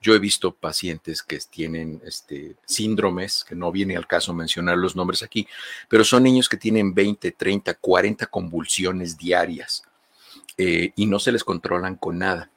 yo 0.00 0.14
he 0.14 0.18
visto 0.18 0.54
pacientes 0.54 1.22
que 1.22 1.38
tienen 1.38 2.00
este, 2.04 2.56
síndromes, 2.64 3.44
que 3.44 3.54
no 3.54 3.70
viene 3.70 3.96
al 3.96 4.06
caso 4.06 4.32
mencionar 4.32 4.78
los 4.78 4.96
nombres 4.96 5.22
aquí, 5.22 5.46
pero 5.88 6.04
son 6.04 6.22
niños 6.22 6.48
que 6.48 6.56
tienen 6.56 6.94
20, 6.94 7.32
30, 7.32 7.74
40 7.74 8.26
convulsiones 8.26 9.18
diarias 9.18 9.82
eh, 10.56 10.92
y 10.96 11.06
no 11.06 11.18
se 11.18 11.32
les 11.32 11.44
controlan 11.44 11.96
con 11.96 12.18
nada 12.18 12.50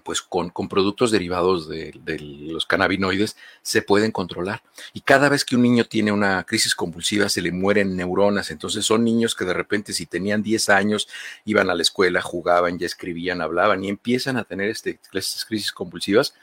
pues 0.00 0.22
con, 0.22 0.50
productos 0.68 1.10
derivados 1.10 1.68
de, 1.68 1.92
los 2.20 2.66
cannabinoides 2.66 3.36
se 3.62 3.82
pueden 3.82 4.12
controlar. 4.12 4.62
Y 4.92 5.00
cada 5.00 5.28
vez 5.28 5.44
que 5.44 5.56
un 5.56 5.62
niño 5.62 5.84
tiene 5.84 6.12
una 6.12 6.44
crisis 6.44 6.74
convulsiva 6.74 7.28
se 7.28 7.42
le 7.42 7.52
mueren 7.52 7.96
neuronas. 7.96 8.50
Entonces 8.50 8.84
son 8.84 9.04
niños 9.04 9.34
que 9.34 9.44
de 9.44 9.54
repente 9.54 9.92
si 9.92 10.06
tenían 10.06 10.42
10 10.42 10.68
años 10.70 11.08
iban 11.44 11.70
a 11.70 11.74
la 11.74 11.82
escuela, 11.82 12.20
jugaban, 12.22 12.78
ya 12.78 12.86
escribían, 12.86 13.40
hablaban 13.40 13.84
y 13.84 13.88
empiezan 13.88 14.36
a 14.36 14.44
tener 14.44 14.68
este, 14.68 14.98
estas 15.12 15.44
crisis 15.44 15.72
convulsivas, 15.72 16.34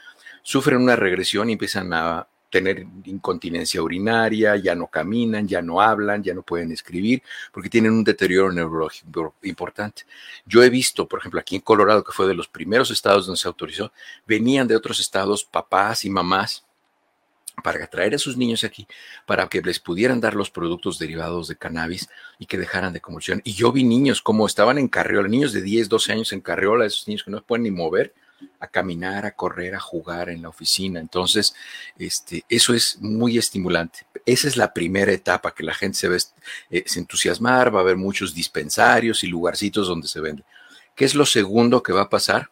sufren 0.42 0.80
una 0.80 0.96
regresión 0.96 1.50
y 1.50 1.54
empiezan 1.54 1.92
a 1.92 2.28
tener 2.50 2.86
incontinencia 3.04 3.82
urinaria, 3.82 4.56
ya 4.56 4.74
no 4.74 4.86
caminan, 4.86 5.46
ya 5.46 5.60
no 5.60 5.80
hablan, 5.80 6.22
ya 6.22 6.34
no 6.34 6.42
pueden 6.42 6.72
escribir, 6.72 7.22
porque 7.52 7.68
tienen 7.68 7.92
un 7.92 8.04
deterioro 8.04 8.52
neurológico 8.52 9.34
importante. 9.42 10.02
Yo 10.46 10.62
he 10.62 10.70
visto, 10.70 11.06
por 11.06 11.20
ejemplo, 11.20 11.40
aquí 11.40 11.56
en 11.56 11.62
Colorado, 11.62 12.02
que 12.02 12.12
fue 12.12 12.26
de 12.26 12.34
los 12.34 12.48
primeros 12.48 12.90
estados 12.90 13.26
donde 13.26 13.38
se 13.38 13.48
autorizó, 13.48 13.92
venían 14.26 14.66
de 14.66 14.76
otros 14.76 15.00
estados 15.00 15.44
papás 15.44 16.04
y 16.04 16.10
mamás 16.10 16.64
para 17.62 17.86
traer 17.86 18.14
a 18.14 18.18
sus 18.18 18.36
niños 18.36 18.64
aquí, 18.64 18.86
para 19.26 19.48
que 19.48 19.60
les 19.60 19.80
pudieran 19.80 20.20
dar 20.20 20.34
los 20.34 20.50
productos 20.50 20.98
derivados 20.98 21.48
de 21.48 21.56
cannabis 21.56 22.08
y 22.38 22.46
que 22.46 22.56
dejaran 22.56 22.92
de 22.92 23.00
convulsión. 23.00 23.40
Y 23.44 23.52
yo 23.54 23.72
vi 23.72 23.84
niños 23.84 24.22
como 24.22 24.46
estaban 24.46 24.78
en 24.78 24.88
carriola, 24.88 25.28
niños 25.28 25.52
de 25.52 25.62
10, 25.62 25.88
12 25.88 26.12
años 26.12 26.32
en 26.32 26.40
carriola, 26.40 26.86
esos 26.86 27.08
niños 27.08 27.24
que 27.24 27.30
no 27.30 27.42
pueden 27.42 27.64
ni 27.64 27.70
mover, 27.70 28.14
a 28.60 28.66
caminar, 28.66 29.26
a 29.26 29.32
correr, 29.32 29.74
a 29.74 29.80
jugar 29.80 30.28
en 30.28 30.42
la 30.42 30.48
oficina. 30.48 31.00
Entonces, 31.00 31.54
este, 31.98 32.44
eso 32.48 32.74
es 32.74 32.98
muy 33.00 33.38
estimulante. 33.38 34.00
Esa 34.26 34.48
es 34.48 34.56
la 34.56 34.72
primera 34.72 35.12
etapa 35.12 35.54
que 35.54 35.62
la 35.62 35.74
gente 35.74 35.98
se 35.98 36.08
va 36.08 36.16
eh, 36.70 36.84
entusiasmar, 36.96 37.74
va 37.74 37.80
a 37.80 37.82
haber 37.82 37.96
muchos 37.96 38.34
dispensarios 38.34 39.24
y 39.24 39.28
lugarcitos 39.28 39.88
donde 39.88 40.08
se 40.08 40.20
vende. 40.20 40.44
¿Qué 40.94 41.04
es 41.04 41.14
lo 41.14 41.26
segundo 41.26 41.82
que 41.82 41.92
va 41.92 42.02
a 42.02 42.10
pasar? 42.10 42.50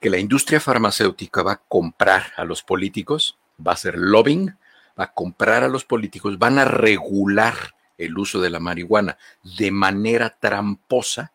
Que 0.00 0.10
la 0.10 0.18
industria 0.18 0.60
farmacéutica 0.60 1.42
va 1.42 1.52
a 1.52 1.62
comprar 1.68 2.32
a 2.36 2.44
los 2.44 2.62
políticos, 2.62 3.36
va 3.64 3.72
a 3.72 3.74
hacer 3.74 3.96
lobbying, 3.98 4.56
va 4.98 5.04
a 5.04 5.12
comprar 5.12 5.62
a 5.62 5.68
los 5.68 5.84
políticos, 5.84 6.38
van 6.38 6.58
a 6.58 6.64
regular 6.64 7.74
el 7.98 8.16
uso 8.18 8.40
de 8.40 8.50
la 8.50 8.60
marihuana 8.60 9.18
de 9.58 9.70
manera 9.70 10.30
tramposa 10.30 11.32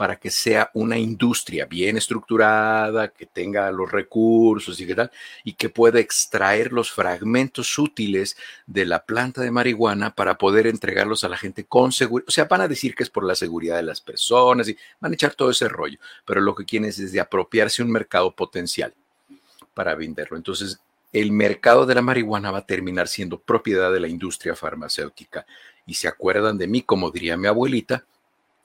para 0.00 0.16
que 0.16 0.30
sea 0.30 0.70
una 0.72 0.96
industria 0.96 1.66
bien 1.66 1.98
estructurada, 1.98 3.08
que 3.08 3.26
tenga 3.26 3.70
los 3.70 3.92
recursos 3.92 4.80
y 4.80 4.86
que 4.86 4.94
tal, 4.94 5.10
y 5.44 5.52
que 5.52 5.68
pueda 5.68 6.00
extraer 6.00 6.72
los 6.72 6.90
fragmentos 6.90 7.78
útiles 7.78 8.34
de 8.66 8.86
la 8.86 9.04
planta 9.04 9.42
de 9.42 9.50
marihuana 9.50 10.14
para 10.14 10.38
poder 10.38 10.66
entregarlos 10.66 11.22
a 11.22 11.28
la 11.28 11.36
gente 11.36 11.64
con 11.64 11.92
seguridad. 11.92 12.26
O 12.26 12.30
sea, 12.30 12.46
van 12.46 12.62
a 12.62 12.68
decir 12.68 12.94
que 12.94 13.02
es 13.02 13.10
por 13.10 13.24
la 13.24 13.34
seguridad 13.34 13.76
de 13.76 13.82
las 13.82 14.00
personas 14.00 14.70
y 14.70 14.76
van 15.00 15.12
a 15.12 15.16
echar 15.16 15.34
todo 15.34 15.50
ese 15.50 15.68
rollo, 15.68 15.98
pero 16.24 16.40
lo 16.40 16.54
que 16.54 16.64
quieren 16.64 16.88
es 16.88 17.12
de 17.12 17.20
apropiarse 17.20 17.82
un 17.82 17.90
mercado 17.90 18.34
potencial 18.34 18.94
para 19.74 19.94
venderlo. 19.96 20.38
Entonces, 20.38 20.80
el 21.12 21.30
mercado 21.30 21.84
de 21.84 21.96
la 21.96 22.00
marihuana 22.00 22.50
va 22.50 22.60
a 22.60 22.66
terminar 22.66 23.06
siendo 23.06 23.38
propiedad 23.38 23.92
de 23.92 24.00
la 24.00 24.08
industria 24.08 24.56
farmacéutica. 24.56 25.44
Y 25.84 25.92
se 25.92 26.08
acuerdan 26.08 26.56
de 26.56 26.68
mí, 26.68 26.80
como 26.80 27.10
diría 27.10 27.36
mi 27.36 27.48
abuelita, 27.48 28.06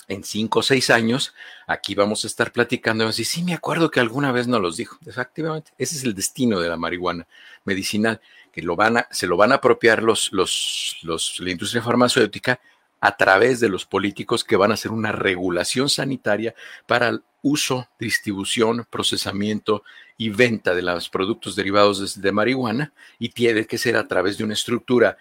en 0.07 0.23
cinco 0.23 0.59
o 0.59 0.63
seis 0.63 0.89
años, 0.89 1.33
aquí 1.67 1.95
vamos 1.95 2.23
a 2.23 2.27
estar 2.27 2.51
platicando 2.51 3.03
y 3.03 3.07
decir, 3.07 3.25
sí, 3.25 3.43
me 3.43 3.53
acuerdo 3.53 3.91
que 3.91 3.99
alguna 3.99 4.31
vez 4.31 4.47
nos 4.47 4.61
los 4.61 4.77
dijo. 4.77 4.97
Efectivamente, 5.05 5.71
ese 5.77 5.95
es 5.95 6.03
el 6.03 6.13
destino 6.13 6.59
de 6.59 6.69
la 6.69 6.77
marihuana 6.77 7.27
medicinal, 7.63 8.21
que 8.51 8.61
lo 8.61 8.75
van 8.75 8.97
a, 8.97 9.07
se 9.11 9.27
lo 9.27 9.37
van 9.37 9.51
a 9.51 9.55
apropiar 9.55 10.03
los, 10.03 10.31
los, 10.31 10.97
los, 11.03 11.39
la 11.39 11.51
industria 11.51 11.81
farmacéutica 11.81 12.59
a 13.01 13.17
través 13.17 13.59
de 13.59 13.69
los 13.69 13.85
políticos 13.85 14.43
que 14.43 14.55
van 14.55 14.71
a 14.71 14.75
hacer 14.75 14.91
una 14.91 15.11
regulación 15.11 15.89
sanitaria 15.89 16.55
para 16.87 17.09
el 17.09 17.23
uso, 17.41 17.87
distribución, 17.99 18.87
procesamiento 18.89 19.83
y 20.17 20.29
venta 20.29 20.73
de 20.73 20.81
los 20.81 21.09
productos 21.09 21.55
derivados 21.55 22.15
de, 22.15 22.21
de 22.21 22.31
marihuana 22.31 22.93
y 23.19 23.29
tiene 23.29 23.65
que 23.65 23.77
ser 23.77 23.97
a 23.97 24.07
través 24.07 24.37
de 24.37 24.43
una 24.43 24.53
estructura 24.53 25.17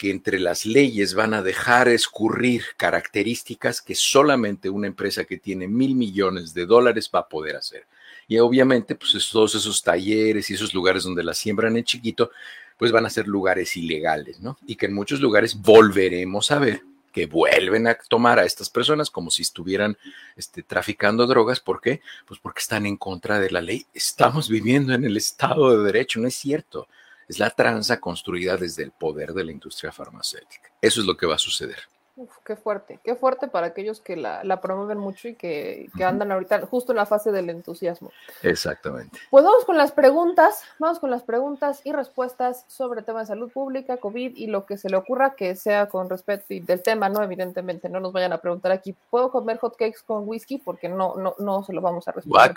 que 0.00 0.10
entre 0.10 0.40
las 0.40 0.64
leyes 0.64 1.12
van 1.12 1.34
a 1.34 1.42
dejar 1.42 1.86
escurrir 1.88 2.64
características 2.78 3.82
que 3.82 3.94
solamente 3.94 4.70
una 4.70 4.86
empresa 4.86 5.26
que 5.26 5.36
tiene 5.36 5.68
mil 5.68 5.94
millones 5.94 6.54
de 6.54 6.64
dólares 6.64 7.10
va 7.14 7.18
a 7.18 7.28
poder 7.28 7.56
hacer. 7.56 7.84
Y 8.26 8.38
obviamente, 8.38 8.94
pues 8.94 9.28
todos 9.30 9.54
esos 9.56 9.82
talleres 9.82 10.48
y 10.48 10.54
esos 10.54 10.72
lugares 10.72 11.02
donde 11.02 11.22
la 11.22 11.34
siembran 11.34 11.76
en 11.76 11.84
chiquito, 11.84 12.30
pues 12.78 12.92
van 12.92 13.04
a 13.04 13.10
ser 13.10 13.28
lugares 13.28 13.76
ilegales, 13.76 14.40
¿no? 14.40 14.56
Y 14.66 14.76
que 14.76 14.86
en 14.86 14.94
muchos 14.94 15.20
lugares 15.20 15.60
volveremos 15.60 16.50
a 16.50 16.60
ver 16.60 16.80
que 17.12 17.26
vuelven 17.26 17.86
a 17.86 17.98
tomar 18.08 18.38
a 18.38 18.46
estas 18.46 18.70
personas 18.70 19.10
como 19.10 19.30
si 19.30 19.42
estuvieran 19.42 19.98
este, 20.34 20.62
traficando 20.62 21.26
drogas. 21.26 21.60
¿Por 21.60 21.82
qué? 21.82 22.00
Pues 22.26 22.40
porque 22.40 22.60
están 22.60 22.86
en 22.86 22.96
contra 22.96 23.38
de 23.38 23.50
la 23.50 23.60
ley. 23.60 23.84
Estamos 23.92 24.48
viviendo 24.48 24.94
en 24.94 25.04
el 25.04 25.18
Estado 25.18 25.76
de 25.76 25.84
Derecho, 25.84 26.20
no 26.20 26.28
es 26.28 26.36
cierto 26.36 26.88
es 27.30 27.38
la 27.38 27.50
tranza 27.50 28.00
construida 28.00 28.56
desde 28.56 28.82
el 28.82 28.90
poder 28.90 29.32
de 29.32 29.44
la 29.44 29.52
industria 29.52 29.92
farmacéutica. 29.92 30.72
Eso 30.82 31.00
es 31.00 31.06
lo 31.06 31.16
que 31.16 31.26
va 31.26 31.36
a 31.36 31.38
suceder. 31.38 31.78
Uf, 32.16 32.30
qué 32.44 32.56
fuerte, 32.56 32.98
qué 33.04 33.14
fuerte 33.14 33.48
para 33.48 33.68
aquellos 33.68 34.00
que 34.00 34.16
la, 34.16 34.60
promueven 34.60 34.98
mucho 34.98 35.28
y 35.28 35.34
que, 35.34 35.88
andan 36.04 36.32
ahorita 36.32 36.60
justo 36.66 36.92
en 36.92 36.96
la 36.96 37.06
fase 37.06 37.30
del 37.32 37.48
entusiasmo. 37.50 38.10
Exactamente. 38.42 39.18
Pues 39.30 39.44
vamos 39.44 39.64
con 39.64 39.78
las 39.78 39.92
preguntas, 39.92 40.62
vamos 40.78 40.98
con 40.98 41.10
las 41.10 41.22
preguntas 41.22 41.80
y 41.84 41.92
respuestas 41.92 42.64
sobre 42.66 43.02
tema 43.02 43.20
de 43.20 43.26
salud 43.26 43.50
pública, 43.50 43.96
COVID 43.96 44.36
y 44.36 44.48
lo 44.48 44.66
que 44.66 44.76
se 44.76 44.90
le 44.90 44.96
ocurra 44.96 45.34
que 45.34 45.54
sea 45.56 45.86
con 45.86 46.10
respecto 46.10 46.46
del 46.48 46.82
tema, 46.82 47.08
¿no? 47.08 47.22
Evidentemente, 47.22 47.88
no 47.88 48.00
nos 48.00 48.12
vayan 48.12 48.32
a 48.32 48.38
preguntar 48.38 48.72
aquí, 48.72 48.94
¿puedo 49.08 49.30
comer 49.30 49.58
hotcakes 49.58 50.02
con 50.04 50.28
whisky? 50.28 50.58
Porque 50.58 50.88
no, 50.88 51.14
no, 51.16 51.34
no 51.38 51.62
se 51.62 51.72
lo 51.72 51.80
vamos 51.80 52.06
a 52.08 52.12
responder. 52.12 52.54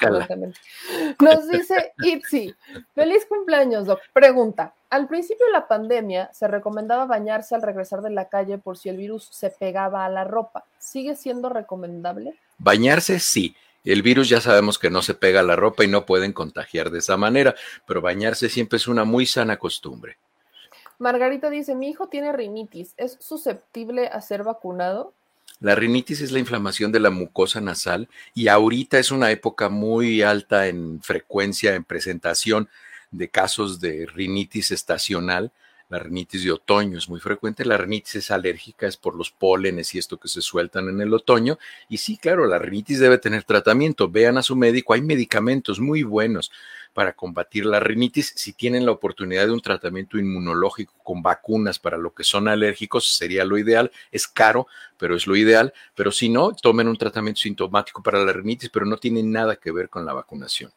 Nos 1.20 1.48
dice 1.48 1.94
Itzi, 2.04 2.54
feliz 2.96 3.26
cumpleaños, 3.28 3.86
Doc. 3.86 4.00
Pregunta, 4.14 4.74
al 4.94 5.08
principio 5.08 5.48
de 5.48 5.54
la 5.54 5.68
pandemia 5.68 6.30
se 6.34 6.48
recomendaba 6.48 7.08
bañarse 7.08 7.56
al 7.56 7.64
regresar 7.64 8.04
de 8.04 8.12
la 8.12 8.30
calle 8.30 8.60
por 8.60 8.78
si 8.78 8.90
el 8.90 8.98
virus 8.98 9.28
se 9.32 9.50
pegaba 9.50 10.06
a 10.06 10.10
la 10.10 10.24
ropa. 10.24 10.66
¿Sigue 10.78 11.16
siendo 11.16 11.50
recomendable? 11.50 12.36
Bañarse 12.60 13.20
sí. 13.20 13.56
El 13.84 14.04
virus 14.04 14.30
ya 14.30 14.40
sabemos 14.40 14.78
que 14.78 14.92
no 14.92 15.02
se 15.02 15.16
pega 15.16 15.40
a 15.40 15.44
la 15.44 15.56
ropa 15.56 15.84
y 15.84 15.88
no 15.88 16.06
pueden 16.06 16.32
contagiar 16.32 16.92
de 16.92 17.00
esa 17.00 17.18
manera, 17.18 17.56
pero 17.88 18.02
bañarse 18.02 18.50
siempre 18.50 18.78
es 18.78 18.88
una 18.88 19.04
muy 19.04 19.26
sana 19.26 19.58
costumbre. 19.58 20.18
Margarita 21.00 21.50
dice, 21.50 21.74
mi 21.74 21.90
hijo 21.90 22.08
tiene 22.08 22.32
rinitis, 22.32 22.94
¿es 22.98 23.18
susceptible 23.20 24.10
a 24.10 24.22
ser 24.22 24.44
vacunado? 24.44 25.16
La 25.60 25.74
rinitis 25.74 26.22
es 26.22 26.32
la 26.32 26.38
inflamación 26.38 26.92
de 26.92 27.00
la 27.00 27.10
mucosa 27.10 27.62
nasal 27.62 28.10
y 28.36 28.48
ahorita 28.48 29.00
es 29.00 29.10
una 29.10 29.32
época 29.32 29.70
muy 29.70 30.22
alta 30.22 30.68
en 30.68 31.02
frecuencia, 31.02 31.74
en 31.74 31.84
presentación 31.84 32.70
de 33.14 33.30
casos 33.30 33.80
de 33.80 34.06
rinitis 34.06 34.72
estacional. 34.72 35.52
La 35.90 36.00
rinitis 36.00 36.44
de 36.44 36.52
otoño 36.52 36.98
es 36.98 37.08
muy 37.08 37.20
frecuente. 37.20 37.64
La 37.66 37.78
rinitis 37.78 38.16
es 38.16 38.32
alérgica, 38.32 38.88
es 38.88 38.98
por 38.98 39.16
los 39.16 39.30
pólenes 39.30 39.94
y 39.94 40.00
esto 40.00 40.18
que 40.18 40.28
se 40.28 40.42
sueltan 40.42 40.90
en 40.90 41.00
el 41.02 41.14
otoño. 41.14 41.60
Y 41.88 41.98
sí, 41.98 42.18
claro, 42.18 42.48
la 42.48 42.58
rinitis 42.58 43.00
debe 43.00 43.20
tener 43.20 43.44
tratamiento. 43.44 44.10
Vean 44.10 44.38
a 44.40 44.44
su 44.44 44.56
médico. 44.56 44.94
Hay 44.94 45.04
medicamentos 45.04 45.80
muy 45.80 46.02
buenos 46.02 46.52
para 46.94 47.14
combatir 47.14 47.68
la 47.68 47.80
rinitis. 47.80 48.34
Si 48.36 48.54
tienen 48.54 48.86
la 48.86 48.92
oportunidad 48.92 49.46
de 49.46 49.52
un 49.52 49.62
tratamiento 49.62 50.18
inmunológico 50.18 50.94
con 51.04 51.22
vacunas 51.22 51.78
para 51.78 51.98
lo 51.98 52.12
que 52.14 52.24
son 52.24 52.48
alérgicos, 52.48 53.16
sería 53.16 53.46
lo 53.46 53.60
ideal. 53.60 53.92
Es 54.12 54.28
caro, 54.28 54.66
pero 54.98 55.16
es 55.16 55.28
lo 55.28 55.36
ideal. 55.36 55.74
Pero 55.94 56.12
si 56.12 56.28
no, 56.30 56.54
tomen 56.54 56.88
un 56.88 56.98
tratamiento 56.98 57.42
sintomático 57.42 58.02
para 58.02 58.26
la 58.26 58.34
rinitis, 58.34 58.70
pero 58.70 58.88
no 58.88 58.98
tiene 58.98 59.22
nada 59.22 59.58
que 59.58 59.72
ver 59.72 59.90
con 59.90 60.06
la 60.06 60.14
vacunación. 60.14 60.72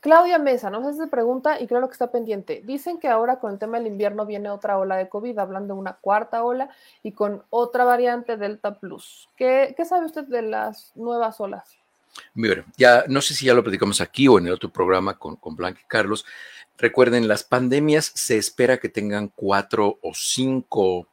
Claudia 0.00 0.38
Mesa 0.38 0.70
nos 0.70 0.86
hace 0.86 1.08
pregunta 1.08 1.60
y 1.60 1.66
creo 1.66 1.86
que 1.88 1.92
está 1.92 2.12
pendiente. 2.12 2.62
Dicen 2.64 3.00
que 3.00 3.08
ahora 3.08 3.40
con 3.40 3.52
el 3.52 3.58
tema 3.58 3.78
del 3.78 3.88
invierno 3.88 4.26
viene 4.26 4.48
otra 4.48 4.78
ola 4.78 4.96
de 4.96 5.08
COVID, 5.08 5.36
hablando 5.38 5.74
de 5.74 5.80
una 5.80 5.94
cuarta 5.94 6.44
ola 6.44 6.70
y 7.02 7.12
con 7.12 7.42
otra 7.50 7.84
variante 7.84 8.36
Delta 8.36 8.78
Plus. 8.78 9.28
¿Qué, 9.36 9.74
sabe 9.88 10.06
usted 10.06 10.24
de 10.24 10.42
las 10.42 10.92
nuevas 10.94 11.40
olas? 11.40 11.76
Mira, 12.34 12.64
ya 12.76 13.04
no 13.08 13.20
sé 13.20 13.34
si 13.34 13.46
ya 13.46 13.54
lo 13.54 13.62
platicamos 13.64 14.00
aquí 14.00 14.28
o 14.28 14.38
en 14.38 14.46
el 14.46 14.52
otro 14.52 14.70
programa 14.70 15.18
con, 15.18 15.34
con 15.36 15.56
Blanca 15.56 15.80
y 15.82 15.88
Carlos. 15.88 16.24
Recuerden, 16.76 17.26
las 17.26 17.42
pandemias 17.42 18.12
se 18.14 18.38
espera 18.38 18.78
que 18.78 18.88
tengan 18.88 19.32
cuatro 19.34 19.98
o 20.00 20.12
cinco 20.14 21.07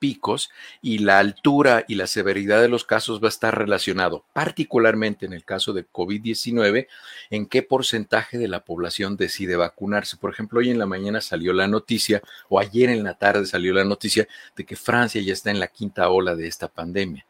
picos 0.00 0.50
y 0.82 0.98
la 0.98 1.20
altura 1.20 1.84
y 1.86 1.94
la 1.94 2.08
severidad 2.08 2.60
de 2.60 2.68
los 2.68 2.84
casos 2.84 3.22
va 3.22 3.26
a 3.26 3.28
estar 3.28 3.56
relacionado, 3.56 4.24
particularmente 4.32 5.26
en 5.26 5.32
el 5.32 5.44
caso 5.44 5.72
de 5.72 5.86
COVID-19, 5.86 6.88
en 7.30 7.46
qué 7.46 7.62
porcentaje 7.62 8.38
de 8.38 8.48
la 8.48 8.64
población 8.64 9.16
decide 9.16 9.54
vacunarse. 9.54 10.16
Por 10.16 10.32
ejemplo, 10.32 10.58
hoy 10.58 10.70
en 10.70 10.78
la 10.78 10.86
mañana 10.86 11.20
salió 11.20 11.52
la 11.52 11.68
noticia, 11.68 12.22
o 12.48 12.58
ayer 12.58 12.90
en 12.90 13.04
la 13.04 13.14
tarde 13.14 13.46
salió 13.46 13.72
la 13.72 13.84
noticia, 13.84 14.26
de 14.56 14.64
que 14.64 14.74
Francia 14.74 15.22
ya 15.22 15.34
está 15.34 15.52
en 15.52 15.60
la 15.60 15.68
quinta 15.68 16.08
ola 16.08 16.34
de 16.34 16.48
esta 16.48 16.66
pandemia. 16.66 17.24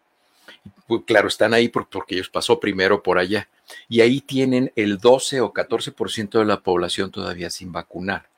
Pues, 0.87 1.03
claro, 1.07 1.29
están 1.29 1.55
ahí 1.55 1.69
porque 1.69 2.15
ellos 2.15 2.31
pasó 2.31 2.59
primero 2.61 3.03
por 3.03 3.19
allá. 3.19 3.49
Y 3.89 4.01
ahí 4.01 4.21
tienen 4.21 4.73
el 4.77 4.99
12 4.99 5.41
o 5.41 5.53
14% 5.53 6.39
de 6.39 6.45
la 6.45 6.61
población 6.61 7.11
todavía 7.11 7.51
sin 7.51 7.73
vacunar. 7.73 8.29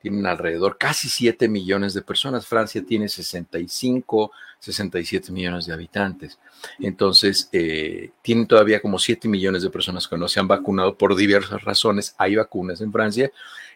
Tienen 0.00 0.26
alrededor 0.26 0.78
casi 0.78 1.08
7 1.08 1.48
millones 1.48 1.92
de 1.92 2.02
personas. 2.02 2.46
Francia 2.46 2.82
tiene 2.82 3.08
65, 3.08 4.32
67 4.58 5.30
millones 5.30 5.66
de 5.66 5.74
habitantes. 5.74 6.38
Entonces, 6.78 7.48
eh, 7.52 8.10
tienen 8.22 8.46
todavía 8.46 8.80
como 8.80 8.98
7 8.98 9.28
millones 9.28 9.62
de 9.62 9.70
personas 9.70 10.08
que 10.08 10.16
no 10.16 10.26
se 10.26 10.40
han 10.40 10.48
vacunado 10.48 10.96
por 10.96 11.14
diversas 11.14 11.62
razones. 11.62 12.14
Hay 12.16 12.36
vacunas 12.36 12.80
en 12.80 12.92
Francia 12.92 13.30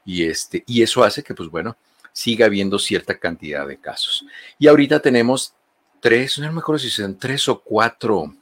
y, 0.04 0.24
este, 0.24 0.64
y 0.66 0.82
eso 0.82 1.04
hace 1.04 1.22
que, 1.22 1.34
pues 1.34 1.50
bueno, 1.50 1.76
siga 2.12 2.46
habiendo 2.46 2.78
cierta 2.78 3.18
cantidad 3.18 3.66
de 3.66 3.76
casos. 3.76 4.24
Y 4.58 4.68
ahorita 4.68 5.00
tenemos 5.00 5.52
tres, 6.00 6.38
no 6.38 6.50
me 6.52 6.60
acuerdo 6.60 6.78
si 6.78 6.90
son 6.90 7.18
tres 7.18 7.48
o 7.48 7.60
cuatro 7.60 8.34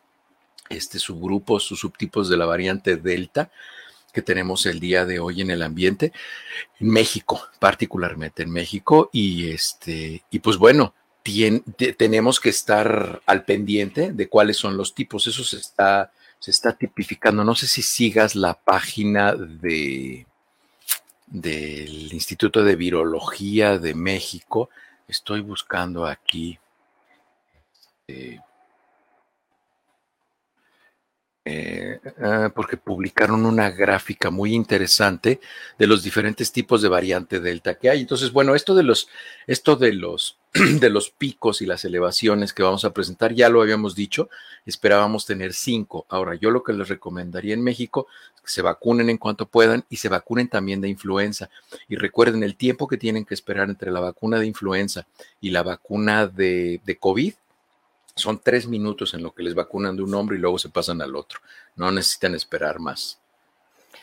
este, 0.69 0.99
subgrupos 0.99 1.73
o 1.73 1.77
subtipos 1.77 2.29
de 2.29 2.37
la 2.37 2.47
variante 2.47 2.97
Delta 2.97 3.51
que 4.13 4.23
tenemos 4.23 4.67
el 4.67 4.81
día 4.81 5.05
de 5.05 5.19
hoy 5.19 5.41
en 5.41 5.51
el 5.51 5.63
ambiente, 5.63 6.13
en 6.79 6.91
México, 6.91 7.43
particularmente 7.59 8.43
en 8.43 8.51
México, 8.51 9.09
y 9.13 9.51
este, 9.51 10.23
y 10.31 10.39
pues 10.41 10.57
bueno, 10.59 10.95
tenemos 11.97 12.41
que 12.41 12.49
estar 12.51 13.23
al 13.27 13.45
pendiente 13.45 14.13
de 14.13 14.29
cuáles 14.29 14.57
son 14.57 14.77
los 14.77 14.95
tipos. 14.95 15.27
Eso 15.27 15.45
se 15.45 15.59
está, 15.59 16.13
se 16.39 16.51
está 16.51 16.73
tipificando. 16.73 17.45
No 17.45 17.55
sé 17.55 17.67
si 17.67 17.83
sigas 17.83 18.35
la 18.35 18.55
página 18.55 19.35
de 19.35 20.27
del 21.27 22.13
Instituto 22.13 22.63
de 22.63 22.77
Virología 22.77 23.79
de 23.79 23.95
México. 23.95 24.69
Estoy 25.09 25.41
buscando 25.41 26.07
aquí. 26.07 26.59
Eh, 28.07 28.39
eh, 31.45 31.99
ah, 32.21 32.53
porque 32.55 32.77
publicaron 32.77 33.45
una 33.45 33.69
gráfica 33.71 34.31
muy 34.31 34.55
interesante 34.55 35.41
de 35.77 35.87
los 35.89 36.05
diferentes 36.05 36.53
tipos 36.53 36.83
de 36.83 36.89
variante 36.89 37.41
delta 37.41 37.75
que 37.75 37.91
hay. 37.91 38.01
Entonces, 38.01 38.31
bueno, 38.31 38.55
esto 38.55 38.77
de 38.77 38.85
los, 38.85 39.09
esto 39.49 39.75
de 39.75 39.93
los, 39.93 40.39
de 40.53 40.89
los 40.89 41.11
picos 41.11 41.61
y 41.61 41.67
las 41.67 41.85
elevaciones 41.85 42.53
que 42.53 42.63
vamos 42.63 42.85
a 42.85 42.93
presentar, 42.95 43.35
ya 43.35 43.49
lo 43.49 43.61
habíamos 43.61 43.97
dicho, 43.97 44.29
esperábamos 44.67 45.27
tener 45.27 45.53
cinco. 45.53 46.07
Ahora, 46.09 46.37
yo 46.37 46.53
lo 46.53 46.63
que 46.63 46.75
les 46.75 46.89
recomendaría 46.89 47.55
en 47.55 47.65
México 47.65 48.07
es 48.37 48.43
que 48.43 48.51
se 48.51 48.63
vacunen 48.63 49.11
en 49.11 49.19
cuanto 49.19 49.47
puedan 49.47 49.85
y 49.91 49.97
se 49.97 50.09
vacunen 50.09 50.47
también 50.47 50.81
de 50.81 50.91
influenza. 50.91 51.51
Y 51.89 51.97
recuerden 51.97 52.45
el 52.45 52.55
tiempo 52.55 52.87
que 52.87 52.99
tienen 52.99 53.25
que 53.25 53.35
esperar 53.35 53.69
entre 53.69 53.91
la 53.91 53.99
vacuna 53.99 54.39
de 54.39 54.47
influenza 54.47 55.09
y 55.41 55.51
la 55.51 55.65
vacuna 55.65 56.29
de, 56.29 56.81
de 56.85 56.97
COVID 56.97 57.35
son 58.15 58.39
tres 58.39 58.67
minutos 58.67 59.15
en 59.15 59.23
lo 59.23 59.33
que 59.33 59.43
les 59.43 59.55
vacunan 59.55 59.97
de 59.97 60.03
un 60.03 60.15
hombre 60.15 60.37
y 60.37 60.41
luego 60.41 60.59
se 60.59 60.69
pasan 60.69 61.01
al 61.03 61.17
otro. 61.17 61.41
No 61.77 61.91
necesitan 61.91 62.35
esperar 62.35 62.79
más. 62.79 63.19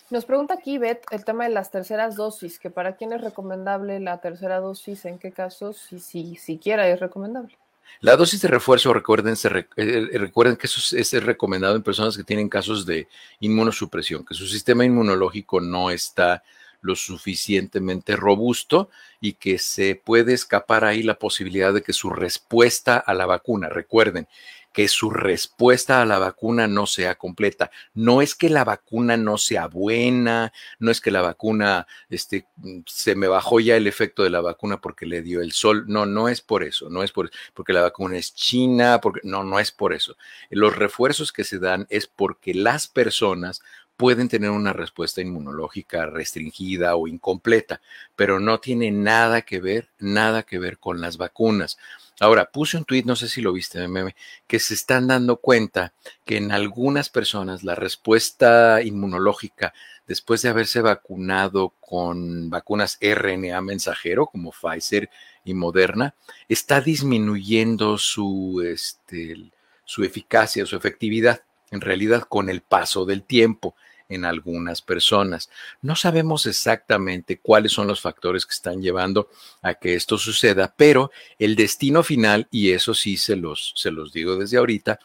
Nos 0.10 0.26
pregunta 0.26 0.56
aquí, 0.56 0.80
Beth, 0.80 1.04
el 1.12 1.24
tema 1.24 1.44
de 1.44 1.52
las 1.52 1.70
terceras 1.70 2.16
dosis, 2.16 2.58
que 2.60 2.72
para 2.72 2.96
quién 2.96 3.14
es 3.14 3.22
recomendable 3.22 4.00
la 4.00 4.20
tercera 4.20 4.60
dosis, 4.60 5.06
en 5.06 5.20
qué 5.20 5.32
casos, 5.32 5.78
si 5.78 6.00
si 6.00 6.36
siquiera 6.36 6.88
es 6.88 7.00
recomendable. 7.00 7.58
La 8.02 8.16
dosis 8.16 8.42
de 8.42 8.48
refuerzo, 8.48 8.94
recuerden, 8.94 9.36
eh, 9.36 9.68
eh, 9.76 10.18
recuerden 10.18 10.56
que 10.56 10.68
eso 10.68 10.80
es, 10.96 11.14
es, 11.14 11.24
recomendado 11.24 11.76
en 11.76 11.84
personas 11.84 12.16
que 12.16 12.24
tienen 12.24 12.48
casos 12.48 12.86
de 12.86 13.08
inmunosupresión, 13.40 14.24
que 14.26 14.34
su 14.34 14.48
sistema 14.48 14.86
inmunológico 14.86 15.60
no 15.60 15.90
está 15.92 16.44
lo 16.82 16.96
suficientemente 16.96 18.16
robusto 18.16 18.90
y 19.20 19.34
que 19.34 19.58
se 19.58 19.96
puede 19.96 20.34
escapar 20.34 20.86
ahí 20.86 21.04
la 21.04 21.20
posibilidad 21.20 21.74
de 21.74 21.82
que 21.82 21.94
su 21.94 22.10
respuesta 22.10 22.98
a 22.98 23.14
la 23.14 23.26
vacuna, 23.26 23.70
recuerden, 23.70 24.28
que 24.74 24.88
su 24.88 25.10
respuesta 25.10 26.02
a 26.02 26.06
la 26.06 26.20
vacuna 26.20 26.68
no 26.68 26.86
sea 26.86 27.16
completa. 27.16 27.72
No 27.94 28.22
es 28.22 28.36
que 28.36 28.50
la 28.50 28.64
vacuna 28.64 29.18
no 29.18 29.38
sea 29.38 29.68
buena, 29.68 30.54
no 30.78 30.92
es 30.92 31.02
que 31.02 31.12
la 31.12 31.22
vacuna, 31.22 31.88
este, 32.10 32.48
se 32.86 33.16
me 33.16 33.28
bajó 33.28 33.60
ya 33.60 33.76
el 33.76 33.88
efecto 33.88 34.24
de 34.24 34.30
la 34.30 34.42
vacuna 34.42 34.80
porque 34.80 35.06
le 35.06 35.22
dio 35.22 35.42
el 35.42 35.54
sol. 35.54 35.86
No, 35.88 36.06
no 36.06 36.30
es 36.30 36.42
por 36.42 36.64
eso, 36.64 36.90
no 36.90 37.04
es 37.04 37.12
por, 37.12 37.32
porque 37.54 37.74
la 37.74 37.82
vacuna 37.82 38.18
es 38.18 38.34
china, 38.34 39.02
porque 39.02 39.22
no, 39.24 39.44
no 39.44 39.60
es 39.60 39.72
por 39.72 39.94
eso. 39.94 40.16
Los 40.50 40.76
refuerzos 40.76 41.32
que 41.32 41.44
se 41.44 41.60
dan 41.60 41.88
es 41.90 42.08
porque 42.08 42.54
las 42.54 42.88
personas 42.88 43.62
pueden 44.00 44.30
tener 44.30 44.50
una 44.52 44.72
respuesta 44.72 45.20
inmunológica 45.20 46.06
restringida 46.06 46.96
o 46.96 47.10
incompleta, 47.10 47.82
pero 48.16 48.40
no 48.40 48.62
tiene 48.62 48.92
nada 48.92 49.42
que 49.42 49.60
ver, 49.60 49.90
nada 50.00 50.44
que 50.44 50.58
ver 50.58 50.78
con 50.78 51.02
las 51.02 51.18
vacunas. 51.18 51.78
Ahora, 52.22 52.50
puse 52.50 52.78
un 52.78 52.86
tuit, 52.86 53.06
no 53.06 53.18
sé 53.18 53.28
si 53.28 53.42
lo 53.42 53.52
viste, 53.52 53.86
meme, 53.90 54.16
que 54.48 54.60
se 54.60 54.74
están 54.74 55.08
dando 55.08 55.36
cuenta 55.36 55.92
que 56.24 56.38
en 56.38 56.54
algunas 56.54 57.10
personas 57.10 57.66
la 57.66 57.76
respuesta 57.76 58.82
inmunológica 58.82 59.74
después 60.08 60.42
de 60.44 60.50
haberse 60.50 60.80
vacunado 60.80 61.74
con 61.82 62.50
vacunas 62.50 62.98
RNA 63.02 63.60
mensajero 63.60 64.28
como 64.28 64.54
Pfizer 64.54 65.10
y 65.44 65.54
Moderna, 65.54 66.16
está 66.48 66.80
disminuyendo 66.80 67.98
su, 67.98 68.64
este, 68.66 69.52
su 69.84 70.06
eficacia, 70.06 70.66
su 70.66 70.78
efectividad, 70.78 71.44
en 71.70 71.82
realidad 71.82 72.24
con 72.24 72.50
el 72.50 72.62
paso 72.62 73.06
del 73.06 73.24
tiempo 73.24 73.76
en 74.10 74.26
algunas 74.26 74.82
personas. 74.82 75.50
No 75.82 75.96
sabemos 75.96 76.46
exactamente 76.48 77.40
cuáles 77.40 77.72
son 77.72 77.88
los 77.88 78.02
factores 78.02 78.46
que 78.46 78.54
están 78.54 78.82
llevando 78.82 79.30
a 79.62 79.76
que 79.76 79.94
esto 79.94 80.18
suceda, 80.18 80.74
pero 80.76 81.12
el 81.38 81.56
destino 81.56 82.04
final, 82.04 82.48
y 82.52 82.72
eso 82.72 82.94
sí 82.94 83.16
se 83.16 83.36
los, 83.36 83.74
se 83.76 83.92
los 83.92 84.12
digo 84.12 84.36
desde 84.36 84.58
ahorita, 84.58 85.00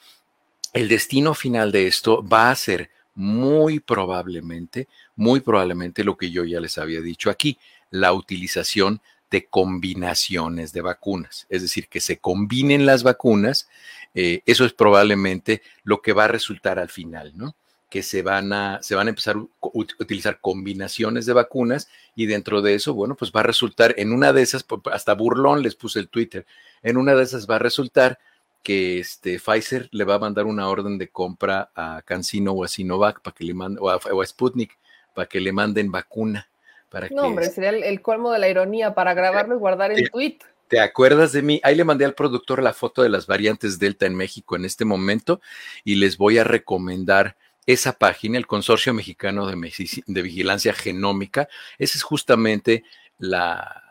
el 0.73 0.89
destino 0.89 1.35
final 1.35 1.71
de 1.71 1.87
esto 1.87 2.27
va 2.27 2.51
a 2.51 2.57
ser 2.57 2.91
muy 3.15 3.79
probablemente, 3.79 4.89
muy 5.15 5.41
probablemente 5.41 6.03
lo 6.03 6.17
que 6.17 6.31
yo 6.31 6.45
ya 6.45 6.59
les 6.59 6.79
había 6.79 7.01
dicho 7.01 7.31
aquí, 7.31 7.59
la 7.91 8.13
utilización 8.13 9.01
de 9.31 9.47
combinaciones 9.47 10.73
de 10.73 10.81
vacunas, 10.81 11.47
es 11.49 11.63
decir, 11.63 11.89
que 11.89 12.01
se 12.01 12.19
combinen 12.19 12.87
las 12.87 13.03
vacunas, 13.03 13.69
eh, 14.15 14.43
eso 14.47 14.65
es 14.65 14.73
probablemente 14.73 15.63
lo 15.85 16.03
que 16.03 16.13
va 16.13 16.25
a 16.25 16.29
resultar 16.29 16.79
al 16.79 16.89
final, 16.89 17.33
¿no? 17.37 17.55
Que 17.95 18.03
se 18.03 18.23
van 18.23 18.53
a, 18.53 18.83
se 18.83 18.97
van 18.97 19.07
a 19.07 19.11
empezar 19.11 19.37
a 19.37 19.47
utilizar 19.73 20.41
combinaciones 20.41 21.27
de 21.27 21.33
vacunas 21.33 21.89
y 22.17 22.27
dentro 22.27 22.61
de 22.61 22.75
eso, 22.75 22.93
bueno, 22.93 23.15
pues 23.15 23.31
va 23.31 23.39
a 23.39 23.45
resultar 23.45 23.95
en 23.99 24.13
una 24.13 24.33
de 24.33 24.43
esas, 24.43 24.67
hasta 24.91 25.15
burlón 25.15 25.63
les 25.63 25.77
puse 25.77 26.01
el 26.01 26.09
Twitter, 26.09 26.45
en 26.83 26.97
una 26.97 27.15
de 27.15 27.23
esas 27.23 27.49
va 27.49 27.55
a 27.55 27.61
resultar 27.61 28.19
que 28.65 28.99
este 28.99 29.39
Pfizer 29.39 29.89
le 29.93 30.03
va 30.03 30.17
a 30.17 30.19
mandar 30.19 30.47
una 30.47 30.69
orden 30.69 30.99
de 30.99 31.07
compra 31.07 31.71
a 31.77 32.03
Cancino 32.05 32.51
o 32.51 32.65
a 32.65 32.69
Sinovac 32.69 33.21
para 33.21 33.33
que 33.33 33.45
le 33.45 33.55
manden, 33.55 33.79
o 33.81 33.89
a, 33.89 34.27
Sputnik 34.27 34.77
para 35.15 35.29
que 35.29 35.39
le 35.39 35.53
manden 35.53 35.93
vacuna. 35.93 36.49
Para 36.89 37.09
no, 37.11 37.29
hombre, 37.29 37.49
sería 37.49 37.71
el, 37.71 38.03
colmo 38.03 38.33
de 38.33 38.41
la 38.41 38.49
ironía 38.49 38.93
para 38.97 39.15
grabarlo 39.15 39.55
y 39.55 39.59
guardar 39.59 39.93
el 39.93 40.11
tweet. 40.11 40.39
¿Te 40.67 40.81
acuerdas 40.81 41.31
de 41.31 41.43
mí? 41.43 41.61
Ahí 41.63 41.77
le 41.77 41.85
mandé 41.85 42.05
al 42.05 42.15
productor 42.15 42.61
la 42.61 42.73
foto 42.73 43.05
de 43.05 43.09
las 43.09 43.29
variantes 43.29 43.79
Delta 43.79 44.07
en 44.07 44.17
México 44.17 44.57
en 44.57 44.65
este 44.65 44.85
momento 44.85 45.41
y 45.85 45.95
les 45.95 46.19
voy 46.19 46.39
a 46.39 46.45
recomendar 46.45 47.37
esa 47.67 47.95
página, 47.95 48.39
el 48.39 48.47
Consorcio 48.47 48.93
Mexicano 48.93 49.47
de, 49.47 50.23
Vigilancia 50.23 50.75
Genómica, 50.75 51.49
ese 51.79 51.99
es 51.99 52.03
justamente 52.03 52.85
la, 53.19 53.83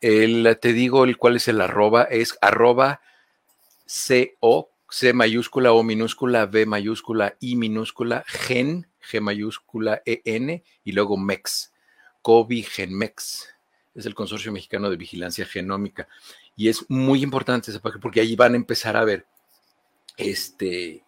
el, 0.00 0.58
te 0.60 0.72
digo 0.72 1.04
el 1.04 1.16
cuál 1.16 1.36
es 1.36 1.48
el 1.48 1.60
arroba, 1.60 2.04
es 2.04 2.38
arroba 2.40 3.00
CO, 3.86 4.70
C 4.88 5.12
mayúscula, 5.12 5.72
O 5.72 5.82
minúscula, 5.82 6.46
B 6.46 6.66
mayúscula, 6.66 7.36
I 7.40 7.56
minúscula, 7.56 8.24
gen, 8.26 8.86
G 9.00 9.20
mayúscula, 9.20 10.02
EN 10.04 10.62
y 10.84 10.92
luego 10.92 11.16
MEX, 11.16 11.72
COVID 12.22 12.66
Genmex. 12.66 13.48
Es 13.94 14.06
el 14.06 14.14
Consorcio 14.14 14.52
Mexicano 14.52 14.88
de 14.88 14.96
Vigilancia 14.96 15.44
Genómica. 15.46 16.08
Y 16.56 16.68
es 16.68 16.88
muy 16.88 17.22
importante 17.22 17.70
esa 17.70 17.80
página 17.80 18.00
porque 18.00 18.20
allí 18.20 18.36
van 18.36 18.54
a 18.54 18.56
empezar 18.56 18.96
a 18.96 19.04
ver 19.04 19.26
este, 20.16 21.02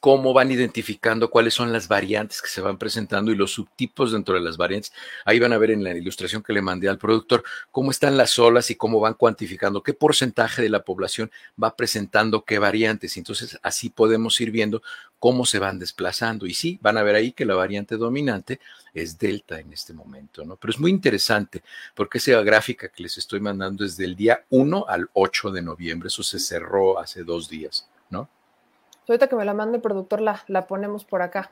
cómo 0.00 0.32
van 0.32 0.50
identificando 0.50 1.30
cuáles 1.30 1.54
son 1.54 1.72
las 1.72 1.88
variantes 1.88 2.40
que 2.40 2.48
se 2.48 2.60
van 2.60 2.78
presentando 2.78 3.32
y 3.32 3.36
los 3.36 3.52
subtipos 3.52 4.12
dentro 4.12 4.34
de 4.34 4.40
las 4.40 4.56
variantes. 4.56 4.92
Ahí 5.24 5.38
van 5.38 5.52
a 5.52 5.58
ver 5.58 5.70
en 5.70 5.82
la 5.82 5.96
ilustración 5.96 6.42
que 6.42 6.52
le 6.52 6.62
mandé 6.62 6.88
al 6.88 6.98
productor 6.98 7.42
cómo 7.70 7.90
están 7.90 8.16
las 8.16 8.38
olas 8.38 8.70
y 8.70 8.76
cómo 8.76 9.00
van 9.00 9.14
cuantificando 9.14 9.82
qué 9.82 9.94
porcentaje 9.94 10.62
de 10.62 10.68
la 10.68 10.84
población 10.84 11.30
va 11.62 11.74
presentando 11.76 12.44
qué 12.44 12.58
variantes. 12.58 13.16
Entonces, 13.16 13.58
así 13.62 13.90
podemos 13.90 14.40
ir 14.40 14.50
viendo 14.50 14.82
cómo 15.18 15.46
se 15.46 15.58
van 15.58 15.78
desplazando. 15.78 16.46
Y 16.46 16.54
sí, 16.54 16.78
van 16.80 16.96
a 16.96 17.02
ver 17.02 17.16
ahí 17.16 17.32
que 17.32 17.44
la 17.44 17.54
variante 17.54 17.96
dominante 17.96 18.60
es 18.94 19.18
Delta 19.18 19.58
en 19.58 19.72
este 19.72 19.92
momento, 19.92 20.44
¿no? 20.44 20.56
Pero 20.56 20.72
es 20.72 20.78
muy 20.78 20.90
interesante 20.90 21.62
porque 21.94 22.18
esa 22.18 22.40
gráfica 22.42 22.88
que 22.88 23.02
les 23.02 23.18
estoy 23.18 23.40
mandando 23.40 23.84
es 23.84 23.96
del 23.96 24.14
día 24.14 24.44
1 24.50 24.86
al 24.88 25.08
8 25.12 25.50
de 25.50 25.62
noviembre. 25.62 26.08
Eso 26.08 26.22
se 26.22 26.38
cerró 26.38 26.98
hace 26.98 27.24
dos 27.24 27.48
días, 27.48 27.88
¿no? 28.10 28.28
Ahorita 29.12 29.28
que 29.28 29.36
me 29.36 29.44
la 29.44 29.54
mande 29.54 29.76
el 29.76 29.82
productor, 29.82 30.20
la, 30.20 30.44
la 30.48 30.66
ponemos 30.66 31.04
por 31.04 31.22
acá. 31.22 31.50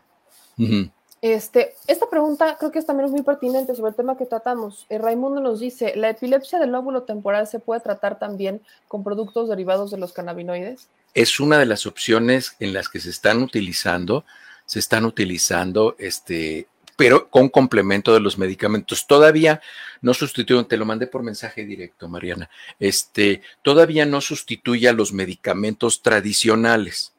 Este, 1.22 1.74
esta 1.86 2.08
pregunta 2.08 2.56
creo 2.58 2.70
que 2.70 2.78
es 2.78 2.86
también 2.86 3.10
muy 3.10 3.22
pertinente 3.22 3.74
sobre 3.74 3.90
el 3.90 3.96
tema 3.96 4.16
que 4.16 4.26
tratamos. 4.26 4.86
Eh, 4.88 4.98
Raimundo 4.98 5.40
nos 5.40 5.60
dice, 5.60 5.94
¿la 5.96 6.10
epilepsia 6.10 6.58
del 6.58 6.72
lóbulo 6.72 7.02
temporal 7.02 7.46
se 7.46 7.58
puede 7.58 7.80
tratar 7.80 8.18
también 8.18 8.60
con 8.88 9.02
productos 9.02 9.48
derivados 9.48 9.90
de 9.90 9.98
los 9.98 10.12
cannabinoides? 10.12 10.88
es 11.16 11.40
una 11.40 11.58
de 11.58 11.64
las 11.64 11.86
opciones 11.86 12.56
en 12.60 12.74
las 12.74 12.90
que 12.90 13.00
se 13.00 13.08
están 13.08 13.42
utilizando, 13.42 14.26
se 14.66 14.78
están 14.78 15.06
utilizando 15.06 15.96
este, 15.98 16.68
pero 16.94 17.30
con 17.30 17.48
complemento 17.48 18.12
de 18.12 18.20
los 18.20 18.36
medicamentos. 18.36 19.06
Todavía 19.06 19.62
no 20.02 20.12
sustituye, 20.12 20.62
te 20.64 20.76
lo 20.76 20.84
mandé 20.84 21.06
por 21.06 21.22
mensaje 21.22 21.64
directo, 21.64 22.06
Mariana, 22.06 22.50
este, 22.78 23.40
todavía 23.62 24.04
no 24.04 24.20
sustituye 24.20 24.90
a 24.90 24.92
los 24.92 25.14
medicamentos 25.14 26.02
tradicionales. 26.02 27.14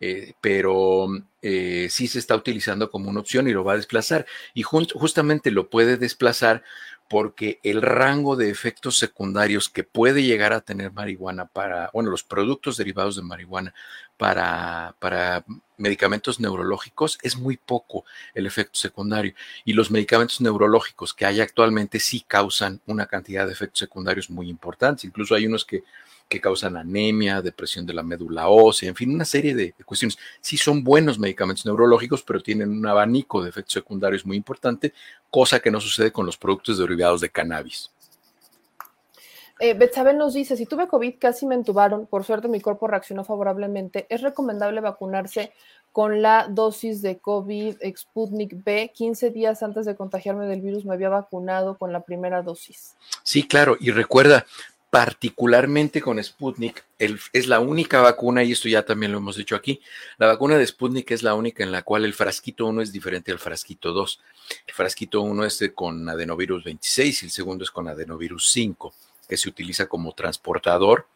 Eh, 0.00 0.34
pero 0.40 1.08
eh, 1.40 1.88
sí 1.90 2.06
se 2.06 2.18
está 2.18 2.34
utilizando 2.34 2.90
como 2.90 3.08
una 3.08 3.20
opción 3.20 3.48
y 3.48 3.52
lo 3.52 3.64
va 3.64 3.74
a 3.74 3.76
desplazar. 3.76 4.26
Y 4.54 4.62
justamente 4.62 5.50
lo 5.50 5.70
puede 5.70 5.96
desplazar 5.96 6.62
porque 7.08 7.60
el 7.62 7.82
rango 7.82 8.34
de 8.34 8.50
efectos 8.50 8.98
secundarios 8.98 9.68
que 9.68 9.84
puede 9.84 10.24
llegar 10.24 10.52
a 10.52 10.60
tener 10.60 10.92
marihuana 10.92 11.46
para, 11.46 11.88
bueno, 11.92 12.10
los 12.10 12.24
productos 12.24 12.76
derivados 12.76 13.14
de 13.14 13.22
marihuana 13.22 13.74
para, 14.16 14.96
para 14.98 15.44
medicamentos 15.76 16.40
neurológicos 16.40 17.18
es 17.22 17.36
muy 17.36 17.56
poco 17.56 18.04
el 18.34 18.46
efecto 18.46 18.78
secundario. 18.78 19.34
Y 19.64 19.74
los 19.74 19.90
medicamentos 19.90 20.40
neurológicos 20.40 21.14
que 21.14 21.26
hay 21.26 21.40
actualmente 21.40 22.00
sí 22.00 22.24
causan 22.26 22.80
una 22.86 23.06
cantidad 23.06 23.46
de 23.46 23.52
efectos 23.52 23.78
secundarios 23.78 24.28
muy 24.28 24.48
importantes. 24.50 25.04
Incluso 25.04 25.34
hay 25.34 25.46
unos 25.46 25.64
que 25.64 25.84
que 26.28 26.40
causan 26.40 26.76
anemia, 26.76 27.40
depresión 27.40 27.86
de 27.86 27.94
la 27.94 28.02
médula 28.02 28.48
ósea, 28.48 28.88
en 28.88 28.94
fin, 28.94 29.14
una 29.14 29.24
serie 29.24 29.54
de, 29.54 29.72
cuestiones. 29.84 30.18
Sí 30.40 30.56
son 30.56 30.82
buenos 30.82 31.18
medicamentos 31.18 31.64
neurológicos, 31.66 32.22
pero 32.22 32.42
tienen 32.42 32.70
un 32.70 32.86
abanico 32.86 33.42
de 33.42 33.50
efectos 33.50 33.74
secundarios 33.74 34.26
muy 34.26 34.36
importante, 34.36 34.92
cosa 35.30 35.60
que 35.60 35.70
no 35.70 35.80
sucede 35.80 36.10
con 36.10 36.26
los 36.26 36.36
productos 36.36 36.78
derivados 36.78 37.20
de 37.20 37.30
cannabis. 37.30 37.90
Eh, 39.58 39.72
Betsabel 39.72 40.18
nos 40.18 40.34
dice, 40.34 40.56
si 40.56 40.66
tuve 40.66 40.86
COVID 40.86 41.14
casi 41.18 41.46
me 41.46 41.54
entubaron, 41.54 42.06
por 42.06 42.24
suerte 42.24 42.48
mi 42.48 42.60
cuerpo 42.60 42.88
reaccionó 42.88 43.24
favorablemente, 43.24 44.06
¿es 44.10 44.20
recomendable 44.20 44.80
vacunarse 44.82 45.52
con 45.92 46.20
la 46.20 46.46
dosis 46.50 47.00
de 47.00 47.18
COVID 47.18 47.76
Sputnik 47.96 48.62
B? 48.62 48.92
15 48.94 49.30
días 49.30 49.62
antes 49.62 49.86
de 49.86 49.96
contagiarme 49.96 50.46
del 50.46 50.60
virus 50.60 50.84
me 50.84 50.92
había 50.92 51.08
vacunado 51.08 51.78
con 51.78 51.90
la 51.90 52.00
primera 52.00 52.42
dosis. 52.42 52.96
Sí, 53.22 53.48
claro, 53.48 53.78
y 53.80 53.92
recuerda, 53.92 54.44
particularmente 54.96 56.00
con 56.00 56.24
Sputnik, 56.24 56.82
es 56.98 57.48
la 57.48 57.60
única 57.60 58.00
vacuna, 58.00 58.42
y 58.42 58.52
esto 58.52 58.66
ya 58.66 58.82
también 58.82 59.12
lo 59.12 59.18
hemos 59.18 59.36
dicho 59.36 59.54
aquí, 59.54 59.82
la 60.16 60.26
vacuna 60.26 60.56
de 60.56 60.66
Sputnik 60.66 61.10
es 61.10 61.22
la 61.22 61.34
única 61.34 61.62
en 61.62 61.70
la 61.70 61.82
cual 61.82 62.06
el 62.06 62.14
frasquito 62.14 62.64
1 62.64 62.80
es 62.80 62.92
diferente 62.92 63.30
al 63.30 63.38
frasquito 63.38 63.92
2. 63.92 64.20
El 64.66 64.72
frasquito 64.72 65.20
1 65.20 65.44
es 65.44 65.62
con 65.74 66.08
adenovirus 66.08 66.64
26 66.64 67.22
y 67.22 67.26
el 67.26 67.30
segundo 67.30 67.62
es 67.62 67.70
con 67.70 67.88
adenovirus 67.88 68.50
5, 68.50 68.94
que 69.28 69.36
se 69.36 69.50
utiliza 69.50 69.86
como 69.86 70.14
transportador 70.14 71.06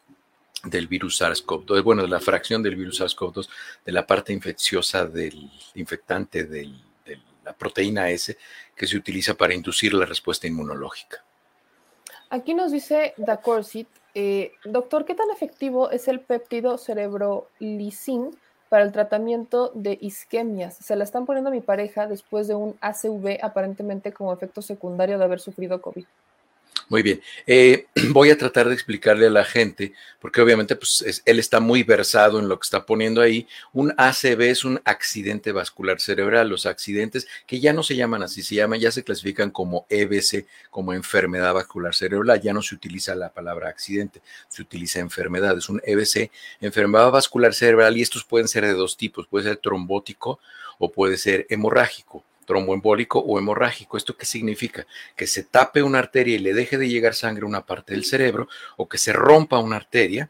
del 0.63 0.85
virus 0.85 1.19
SARS-CoV-2, 1.19 1.81
bueno, 1.81 2.03
de 2.03 2.09
la 2.09 2.19
fracción 2.19 2.61
del 2.61 2.75
virus 2.75 3.01
SARS-CoV-2, 3.01 3.49
de 3.83 3.91
la 3.91 4.05
parte 4.05 4.31
infecciosa 4.31 5.07
del 5.07 5.49
infectante 5.73 6.43
de 6.43 6.71
la 7.43 7.53
proteína 7.53 8.11
S, 8.11 8.37
que 8.75 8.85
se 8.85 8.95
utiliza 8.95 9.33
para 9.33 9.55
inducir 9.55 9.95
la 9.95 10.05
respuesta 10.05 10.45
inmunológica. 10.45 11.25
Aquí 12.31 12.53
nos 12.53 12.71
dice 12.71 13.13
Dacorsit, 13.17 13.89
eh, 14.15 14.53
doctor, 14.63 15.03
¿qué 15.03 15.15
tan 15.15 15.29
efectivo 15.31 15.91
es 15.91 16.07
el 16.07 16.21
péptido 16.21 16.77
cerebrolicin 16.77 18.31
para 18.69 18.85
el 18.85 18.93
tratamiento 18.93 19.73
de 19.75 19.97
isquemias? 19.99 20.77
Se 20.77 20.95
la 20.95 21.03
están 21.03 21.25
poniendo 21.25 21.49
a 21.49 21.53
mi 21.53 21.59
pareja 21.59 22.07
después 22.07 22.47
de 22.47 22.55
un 22.55 22.77
ACV 22.79 23.37
aparentemente 23.41 24.13
como 24.13 24.31
efecto 24.31 24.61
secundario 24.61 25.17
de 25.17 25.25
haber 25.25 25.41
sufrido 25.41 25.81
COVID. 25.81 26.05
Muy 26.91 27.03
bien. 27.03 27.21
Eh, 27.47 27.85
voy 28.09 28.31
a 28.31 28.37
tratar 28.37 28.67
de 28.67 28.73
explicarle 28.73 29.27
a 29.27 29.29
la 29.29 29.45
gente, 29.45 29.93
porque 30.19 30.41
obviamente 30.41 30.75
pues, 30.75 31.21
él 31.25 31.39
está 31.39 31.61
muy 31.61 31.83
versado 31.83 32.37
en 32.37 32.49
lo 32.49 32.59
que 32.59 32.65
está 32.65 32.85
poniendo 32.85 33.21
ahí. 33.21 33.47
Un 33.71 33.93
ACV 33.95 34.41
es 34.41 34.65
un 34.65 34.81
accidente 34.83 35.53
vascular 35.53 36.01
cerebral. 36.01 36.49
Los 36.49 36.65
accidentes 36.65 37.27
que 37.47 37.61
ya 37.61 37.71
no 37.71 37.81
se 37.81 37.95
llaman 37.95 38.23
así, 38.23 38.43
se 38.43 38.55
llaman, 38.55 38.81
ya 38.81 38.91
se 38.91 39.05
clasifican 39.05 39.51
como 39.51 39.85
EBC, 39.89 40.47
como 40.69 40.91
enfermedad 40.91 41.53
vascular 41.53 41.95
cerebral. 41.95 42.41
Ya 42.41 42.51
no 42.51 42.61
se 42.61 42.75
utiliza 42.75 43.15
la 43.15 43.29
palabra 43.29 43.69
accidente, 43.69 44.21
se 44.49 44.61
utiliza 44.61 44.99
enfermedad. 44.99 45.57
Es 45.57 45.69
un 45.69 45.81
EBC, 45.85 46.29
enfermedad 46.59 47.09
vascular 47.09 47.53
cerebral, 47.53 47.95
y 47.97 48.01
estos 48.01 48.25
pueden 48.25 48.49
ser 48.49 48.65
de 48.65 48.73
dos 48.73 48.97
tipos. 48.97 49.27
Puede 49.27 49.45
ser 49.45 49.55
trombótico 49.55 50.39
o 50.77 50.91
puede 50.91 51.17
ser 51.17 51.47
hemorrágico 51.49 52.25
tromboembólico 52.45 53.19
o 53.19 53.39
hemorrágico. 53.39 53.97
¿Esto 53.97 54.17
qué 54.17 54.25
significa? 54.25 54.85
Que 55.15 55.27
se 55.27 55.43
tape 55.43 55.83
una 55.83 55.99
arteria 55.99 56.35
y 56.35 56.39
le 56.39 56.53
deje 56.53 56.77
de 56.77 56.89
llegar 56.89 57.13
sangre 57.13 57.43
a 57.43 57.47
una 57.47 57.65
parte 57.65 57.93
del 57.93 58.05
cerebro 58.05 58.47
o 58.77 58.87
que 58.87 58.97
se 58.97 59.13
rompa 59.13 59.59
una 59.59 59.77
arteria 59.77 60.29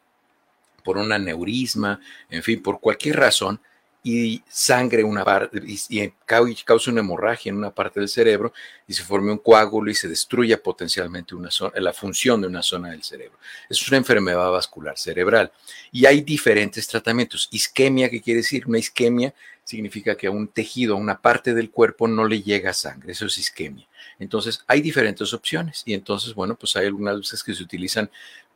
por 0.83 0.97
un 0.97 1.11
aneurisma, 1.11 1.99
en 2.29 2.43
fin, 2.43 2.61
por 2.61 2.79
cualquier 2.79 3.17
razón, 3.17 3.61
y 4.03 4.41
sangre 4.49 5.03
una 5.03 5.23
parte 5.23 5.61
y, 5.63 6.11
cause 6.25 6.89
una 6.89 7.01
hemorragia 7.01 7.51
en 7.51 7.57
una 7.57 7.69
parte 7.69 7.99
del 7.99 8.09
cerebro 8.09 8.51
y 8.87 8.93
se 8.93 9.03
forme 9.03 9.31
un 9.31 9.37
coágulo 9.37 9.91
y 9.91 9.95
se 9.95 10.07
destruya 10.07 10.61
potencialmente 10.61 11.35
una 11.35 11.51
zona, 11.51 11.79
la 11.79 11.93
función 11.93 12.41
de 12.41 12.47
una 12.47 12.63
zona 12.63 12.89
del 12.89 13.03
cerebro. 13.03 13.37
Es 13.69 13.87
una 13.87 13.97
enfermedad 13.97 14.49
vascular 14.49 14.97
cerebral 14.97 15.51
y 15.91 16.05
hay 16.05 16.21
diferentes 16.21 16.87
tratamientos. 16.87 17.47
Isquemia, 17.51 18.09
¿qué 18.09 18.21
quiere 18.21 18.39
decir? 18.39 18.65
Una 18.67 18.79
isquemia 18.79 19.33
significa 19.71 20.15
que 20.15 20.27
a 20.27 20.31
un 20.31 20.47
tejido, 20.47 20.95
a 20.95 20.97
una 20.97 21.21
parte 21.21 21.53
del 21.53 21.71
cuerpo 21.71 22.07
no 22.07 22.27
le 22.27 22.41
llega 22.41 22.73
sangre, 22.73 23.13
eso 23.13 23.25
es 23.25 23.37
isquemia. 23.37 23.87
Entonces, 24.19 24.63
hay 24.67 24.81
diferentes 24.81 25.33
opciones 25.33 25.83
y 25.85 25.93
entonces, 25.93 26.33
bueno, 26.33 26.55
pues 26.55 26.75
hay 26.75 26.85
algunas 26.85 27.17
veces 27.17 27.43
que 27.43 27.55
se 27.55 27.63
utilizan 27.63 28.09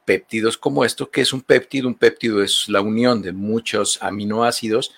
péptidos 0.03 0.57
como 0.57 0.85
esto, 0.85 1.09
que 1.09 1.21
es 1.21 1.33
un 1.33 1.41
péptido. 1.41 1.87
Un 1.87 1.95
péptido 1.95 2.43
es 2.43 2.69
la 2.69 2.81
unión 2.81 3.21
de 3.21 3.31
muchos 3.31 3.97
aminoácidos 4.01 4.91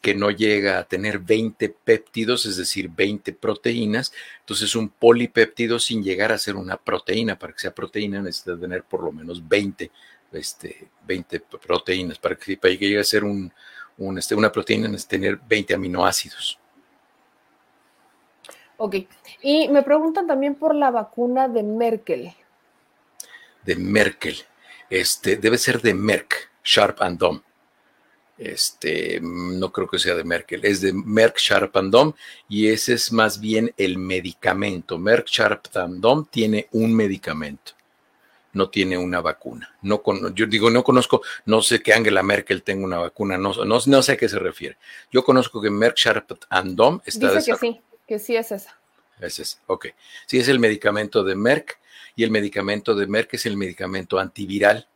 que 0.00 0.14
no 0.14 0.30
llega 0.30 0.78
a 0.78 0.84
tener 0.84 1.18
20 1.18 1.68
péptidos, 1.68 2.46
es 2.46 2.56
decir, 2.56 2.88
20 2.88 3.32
proteínas. 3.32 4.12
Entonces, 4.40 4.74
un 4.76 4.88
polipéptido 4.88 5.78
sin 5.78 6.02
llegar 6.02 6.30
a 6.32 6.38
ser 6.38 6.56
una 6.56 6.76
proteína, 6.76 7.38
para 7.38 7.52
que 7.52 7.60
sea 7.60 7.74
proteína 7.74 8.20
necesita 8.22 8.58
tener 8.58 8.84
por 8.84 9.02
lo 9.02 9.12
menos 9.12 9.46
20, 9.46 9.90
este, 10.32 10.88
20 11.06 11.40
proteínas. 11.40 12.18
Para 12.18 12.36
que, 12.36 12.56
para 12.56 12.76
que 12.76 12.86
llegue 12.86 13.00
a 13.00 13.04
ser 13.04 13.24
un, 13.24 13.52
este, 14.16 14.34
una 14.34 14.50
proteína 14.50 14.88
necesita 14.88 15.10
tener 15.10 15.38
20 15.48 15.74
aminoácidos. 15.74 16.58
Ok, 18.76 18.96
y 19.40 19.68
me 19.68 19.82
preguntan 19.82 20.26
también 20.26 20.56
por 20.56 20.74
la 20.74 20.90
vacuna 20.90 21.48
de 21.48 21.62
Merkel. 21.62 22.34
De 23.64 23.76
Merkel, 23.76 24.36
este, 24.90 25.36
debe 25.36 25.58
ser 25.58 25.80
de 25.80 25.94
Merck, 25.94 26.50
Sharp 26.62 27.00
and 27.00 27.18
Dome. 27.18 27.40
Este, 28.36 29.20
no 29.22 29.70
creo 29.72 29.86
que 29.88 30.00
sea 30.00 30.16
de 30.16 30.24
Merkel, 30.24 30.64
es 30.64 30.80
de 30.80 30.92
Merck 30.92 31.38
Sharp 31.38 31.76
and 31.76 31.92
Dome 31.92 32.14
y 32.48 32.66
ese 32.66 32.94
es 32.94 33.12
más 33.12 33.38
bien 33.38 33.72
el 33.76 33.96
medicamento. 33.96 34.98
Merck 34.98 35.28
Sharp 35.28 35.68
and 35.76 36.00
Dome 36.00 36.26
tiene 36.30 36.68
un 36.72 36.92
medicamento, 36.94 37.73
no 38.54 38.70
tiene 38.70 38.96
una 38.96 39.20
vacuna. 39.20 39.76
No 39.82 40.02
yo 40.34 40.46
digo, 40.46 40.70
no 40.70 40.82
conozco, 40.82 41.22
no 41.44 41.62
sé 41.62 41.80
que 41.82 41.92
Angela 41.92 42.22
Merkel 42.22 42.62
tenga 42.62 42.84
una 42.84 42.98
vacuna, 42.98 43.36
no, 43.36 43.52
no, 43.52 44.02
sé 44.02 44.12
a 44.12 44.16
qué 44.16 44.28
se 44.28 44.38
refiere. 44.38 44.78
Yo 45.12 45.24
conozco 45.24 45.60
que 45.60 45.70
Merck 45.70 45.96
Sharp 45.96 46.38
and 46.48 46.74
Dome 46.74 47.00
está... 47.04 47.32
Dice 47.32 47.52
que 47.52 47.58
sí, 47.58 47.80
que 48.06 48.18
sí 48.18 48.36
es 48.36 48.50
esa. 48.50 48.78
Es 49.20 49.38
esa, 49.38 49.58
ok. 49.66 49.88
Sí 50.26 50.38
es 50.38 50.48
el 50.48 50.58
medicamento 50.58 51.22
de 51.22 51.34
Merck 51.34 51.78
y 52.16 52.24
el 52.24 52.30
medicamento 52.30 52.94
de 52.94 53.06
Merck 53.06 53.34
es 53.34 53.46
el 53.46 53.56
medicamento 53.56 54.18
antiviral 54.18 54.88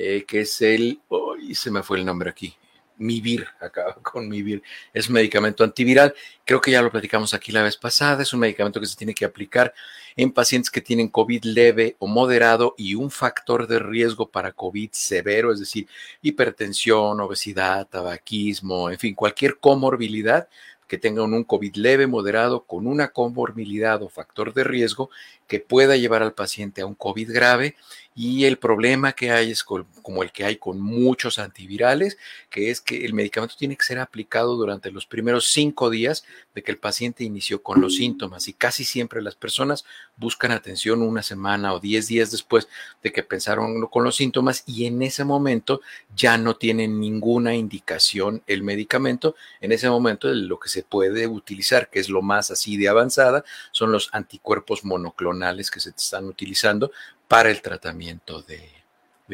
eh, 0.00 0.24
que 0.28 0.42
es 0.42 0.62
el, 0.62 1.00
hoy 1.08 1.56
se 1.56 1.72
me 1.72 1.82
fue 1.82 1.98
el 1.98 2.04
nombre 2.04 2.30
aquí, 2.30 2.54
Mivir, 2.98 3.46
acá 3.60 3.96
con 4.02 4.28
Mivir, 4.28 4.62
es 4.92 5.08
un 5.08 5.14
medicamento 5.14 5.64
antiviral, 5.64 6.14
creo 6.44 6.60
que 6.60 6.70
ya 6.70 6.82
lo 6.82 6.90
platicamos 6.90 7.34
aquí 7.34 7.52
la 7.52 7.62
vez 7.62 7.76
pasada, 7.76 8.22
es 8.22 8.32
un 8.32 8.40
medicamento 8.40 8.80
que 8.80 8.86
se 8.86 8.96
tiene 8.96 9.14
que 9.14 9.24
aplicar 9.24 9.72
en 10.16 10.32
pacientes 10.32 10.70
que 10.70 10.80
tienen 10.80 11.08
COVID 11.08 11.44
leve 11.44 11.96
o 12.00 12.08
moderado 12.08 12.74
y 12.76 12.96
un 12.96 13.10
factor 13.10 13.68
de 13.68 13.78
riesgo 13.78 14.28
para 14.28 14.52
COVID 14.52 14.90
severo, 14.92 15.52
es 15.52 15.60
decir, 15.60 15.86
hipertensión, 16.22 17.20
obesidad, 17.20 17.86
tabaquismo, 17.86 18.90
en 18.90 18.98
fin, 18.98 19.14
cualquier 19.14 19.58
comorbilidad 19.58 20.48
que 20.88 20.98
tengan 20.98 21.34
un 21.34 21.44
COVID 21.44 21.76
leve, 21.76 22.06
moderado, 22.06 22.64
con 22.64 22.86
una 22.86 23.08
comorbilidad 23.08 24.02
o 24.02 24.08
factor 24.08 24.54
de 24.54 24.64
riesgo 24.64 25.10
que 25.46 25.60
pueda 25.60 25.96
llevar 25.96 26.22
al 26.22 26.32
paciente 26.32 26.80
a 26.80 26.86
un 26.86 26.94
COVID 26.94 27.30
grave 27.30 27.76
y 28.20 28.46
el 28.46 28.58
problema 28.58 29.12
que 29.12 29.30
hay 29.30 29.52
es 29.52 29.62
como 29.62 30.24
el 30.24 30.32
que 30.32 30.44
hay 30.44 30.56
con 30.56 30.80
muchos 30.80 31.38
antivirales, 31.38 32.18
que 32.50 32.72
es 32.72 32.80
que 32.80 33.04
el 33.04 33.14
medicamento 33.14 33.54
tiene 33.56 33.76
que 33.76 33.84
ser 33.84 34.00
aplicado 34.00 34.56
durante 34.56 34.90
los 34.90 35.06
primeros 35.06 35.50
cinco 35.50 35.88
días 35.88 36.24
de 36.52 36.64
que 36.64 36.72
el 36.72 36.78
paciente 36.78 37.22
inició 37.22 37.62
con 37.62 37.80
los 37.80 37.94
síntomas 37.94 38.48
y 38.48 38.54
casi 38.54 38.82
siempre 38.82 39.22
las 39.22 39.36
personas 39.36 39.84
buscan 40.16 40.50
atención 40.50 41.00
una 41.02 41.22
semana 41.22 41.72
o 41.72 41.78
diez 41.78 42.08
días 42.08 42.32
después 42.32 42.66
de 43.04 43.12
que 43.12 43.22
pensaron 43.22 43.86
con 43.86 44.02
los 44.02 44.16
síntomas 44.16 44.64
y 44.66 44.86
en 44.86 45.00
ese 45.02 45.22
momento 45.22 45.80
ya 46.16 46.36
no 46.38 46.56
tienen 46.56 46.98
ninguna 46.98 47.54
indicación 47.54 48.42
el 48.48 48.64
medicamento. 48.64 49.36
En 49.60 49.70
ese 49.70 49.88
momento 49.88 50.26
lo 50.26 50.58
que 50.58 50.68
se 50.68 50.82
puede 50.82 51.28
utilizar, 51.28 51.88
que 51.88 52.00
es 52.00 52.08
lo 52.08 52.20
más 52.20 52.50
así 52.50 52.76
de 52.76 52.88
avanzada, 52.88 53.44
son 53.70 53.92
los 53.92 54.08
anticuerpos 54.10 54.84
monoclonales 54.84 55.70
que 55.70 55.78
se 55.78 55.90
están 55.90 56.24
utilizando 56.24 56.90
para 57.28 57.50
el 57.50 57.60
tratamiento 57.62 58.42
de, 58.42 58.60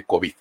COVID. 0.07 0.33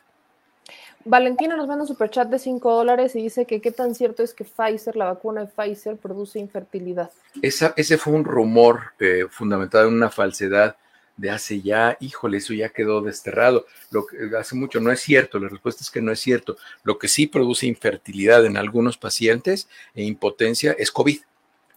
Valentina 1.05 1.55
nos 1.55 1.67
manda 1.67 1.83
un 1.83 1.87
superchat 1.87 2.27
de 2.27 2.39
5 2.39 2.73
dólares 2.73 3.15
y 3.15 3.21
dice 3.21 3.45
que 3.45 3.61
qué 3.61 3.71
tan 3.71 3.93
cierto 3.93 4.23
es 4.23 4.33
que 4.33 4.43
Pfizer, 4.43 4.95
la 4.95 5.05
vacuna 5.05 5.41
de 5.41 5.47
Pfizer, 5.47 5.97
produce 5.97 6.39
infertilidad. 6.39 7.11
Esa, 7.41 7.73
ese 7.77 7.97
fue 7.97 8.13
un 8.13 8.25
rumor 8.25 8.93
eh, 8.99 9.25
fundamentado 9.29 9.87
en 9.87 9.93
una 9.93 10.09
falsedad 10.09 10.75
de 11.17 11.29
hace 11.29 11.61
ya, 11.61 11.97
híjole, 11.99 12.37
eso 12.37 12.53
ya 12.53 12.69
quedó 12.69 13.01
desterrado. 13.01 13.67
Lo 13.91 14.07
que 14.07 14.35
hace 14.35 14.55
mucho 14.55 14.79
no 14.79 14.91
es 14.91 15.01
cierto, 15.01 15.37
la 15.37 15.49
respuesta 15.49 15.83
es 15.83 15.91
que 15.91 16.01
no 16.01 16.11
es 16.11 16.19
cierto. 16.19 16.57
Lo 16.83 16.97
que 16.97 17.07
sí 17.07 17.27
produce 17.27 17.67
infertilidad 17.67 18.45
en 18.45 18.57
algunos 18.57 18.97
pacientes 18.97 19.67
e 19.93 20.03
impotencia 20.03 20.75
es 20.79 20.89
COVID, 20.89 21.19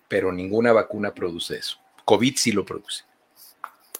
pero 0.08 0.32
ninguna 0.32 0.72
vacuna 0.72 1.12
produce 1.12 1.58
eso. 1.58 1.78
COVID 2.06 2.36
sí 2.36 2.52
lo 2.52 2.64
produce. 2.64 3.04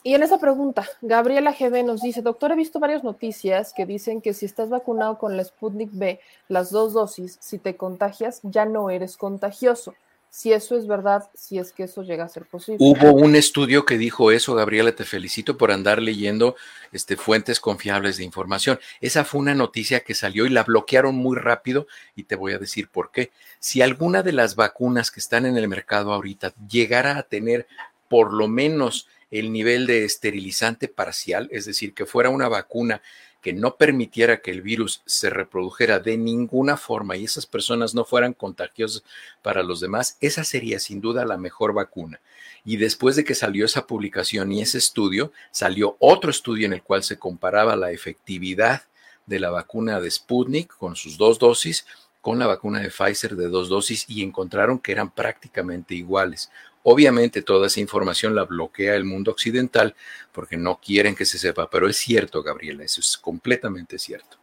Y 0.07 0.15
en 0.15 0.23
esa 0.23 0.39
pregunta, 0.39 0.89
Gabriela 1.03 1.51
GB 1.51 1.83
nos 1.83 2.01
dice, 2.01 2.23
doctor, 2.23 2.53
he 2.53 2.55
visto 2.55 2.79
varias 2.79 3.03
noticias 3.03 3.73
que 3.77 3.87
dicen 3.87 4.21
que 4.21 4.35
si 4.35 4.47
estás 4.47 4.69
vacunado 4.69 5.19
con 5.19 5.37
la 5.37 5.43
Sputnik 5.43 5.91
B, 5.91 6.21
las 6.47 6.71
dos 6.71 6.93
dosis, 6.93 7.39
si 7.41 7.59
te 7.59 7.75
contagias, 7.75 8.39
ya 8.45 8.67
no 8.67 8.89
eres 8.89 9.17
contagioso. 9.17 9.97
Si 10.31 10.53
eso 10.53 10.79
es 10.79 10.87
verdad, 10.87 11.29
si 11.35 11.59
es 11.59 11.73
que 11.73 11.83
eso 11.83 12.05
llega 12.05 12.23
a 12.23 12.29
ser 12.29 12.45
posible. 12.45 12.79
Hubo 12.79 13.15
un 13.15 13.35
estudio 13.35 13.85
que 13.85 13.99
dijo 13.99 14.31
eso, 14.31 14.55
Gabriela, 14.55 14.95
te 14.95 15.03
felicito 15.03 15.59
por 15.59 15.73
andar 15.73 16.01
leyendo 16.01 16.55
este, 16.93 17.17
fuentes 17.17 17.59
confiables 17.59 18.17
de 18.17 18.23
información. 18.23 18.79
Esa 19.01 19.25
fue 19.25 19.41
una 19.41 19.57
noticia 19.57 20.05
que 20.05 20.15
salió 20.15 20.47
y 20.47 20.51
la 20.51 20.63
bloquearon 20.63 21.17
muy 21.17 21.37
rápido 21.37 21.89
y 22.15 22.23
te 22.23 22.37
voy 22.37 22.53
a 22.53 22.59
decir 22.61 22.91
por 22.91 23.11
qué. 23.11 23.33
Si 23.59 23.83
alguna 23.83 24.23
de 24.23 24.35
las 24.35 24.55
vacunas 24.55 25.11
que 25.11 25.19
están 25.19 25.47
en 25.47 25.57
el 25.57 25.67
mercado 25.67 26.13
ahorita 26.13 26.55
llegara 26.69 27.19
a 27.19 27.25
tener 27.25 27.67
por 28.09 28.33
lo 28.33 28.47
menos 28.47 29.09
el 29.31 29.53
nivel 29.53 29.87
de 29.87 30.05
esterilizante 30.05 30.89
parcial, 30.89 31.49
es 31.51 31.65
decir, 31.65 31.95
que 31.95 32.07
fuera 32.07 32.31
una 32.31 32.49
vacuna 32.49 33.03
que 33.43 33.53
no 33.53 33.77
permitiera 33.77 34.41
que 34.41 34.51
el 34.51 34.61
virus 34.61 35.03
se 35.07 35.31
reprodujera 35.31 36.01
de 36.01 36.17
ninguna 36.17 36.77
forma 36.77 37.17
y 37.17 37.25
esas 37.25 37.47
personas 37.47 37.95
no 37.95 38.05
fueran 38.05 38.33
contagiosas 38.33 39.05
para 39.43 39.63
los 39.63 39.81
demás, 39.81 40.17
esa 40.21 40.43
sería 40.43 40.81
sin 40.81 41.01
duda 41.01 41.25
la 41.25 41.37
mejor 41.37 41.73
vacuna. 41.73 42.21
Y 42.65 42.77
después 42.77 43.15
de 43.15 43.25
que 43.25 43.37
salió 43.37 43.65
esa 43.65 43.87
publicación 43.87 44.51
y 44.51 44.63
ese 44.63 44.79
estudio, 44.79 45.33
salió 45.53 45.97
otro 46.01 46.31
estudio 46.31 46.67
en 46.67 46.73
el 46.73 46.83
cual 46.83 47.05
se 47.05 47.19
comparaba 47.19 47.77
la 47.77 47.93
efectividad 47.93 48.83
de 49.27 49.39
la 49.39 49.51
vacuna 49.51 50.01
de 50.01 50.11
Sputnik 50.11 50.77
con 50.77 50.97
sus 50.97 51.17
dos 51.17 51.39
dosis 51.39 51.87
con 52.27 52.41
la 52.41 52.49
vacuna 52.49 52.81
de 52.81 52.91
Pfizer 52.91 53.37
de 53.37 53.47
dos 53.47 53.69
dosis 53.69 54.05
y 54.09 54.25
encontraron 54.25 54.81
que 54.81 54.91
eran 54.91 55.13
prácticamente 55.13 55.95
iguales. 55.95 56.51
Obviamente 56.89 57.43
toda 57.43 57.67
esa 57.67 57.81
información 57.81 58.37
la 58.37 58.45
bloquea 58.45 58.95
el 58.95 59.03
mundo 59.03 59.33
occidental 59.33 59.97
porque 60.31 60.57
no 60.57 60.79
quieren 60.79 61.17
que 61.17 61.25
se 61.25 61.37
sepa, 61.37 61.69
pero 61.69 61.89
es 61.89 61.97
cierto, 61.97 62.45
Gabriela, 62.45 62.85
eso 62.85 63.01
es 63.01 63.19
completamente 63.19 63.99
cierto. 63.99 64.37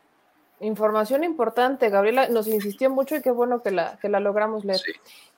Información 0.60 1.24
importante, 1.24 1.90
Gabriela 1.90 2.28
nos 2.28 2.48
insistió 2.48 2.90
mucho 2.90 3.16
y 3.16 3.22
qué 3.22 3.32
bueno 3.32 3.64
que 3.64 3.72
la, 3.72 3.98
que 4.02 4.10
la 4.10 4.20
logramos 4.20 4.66
leer. 4.66 4.82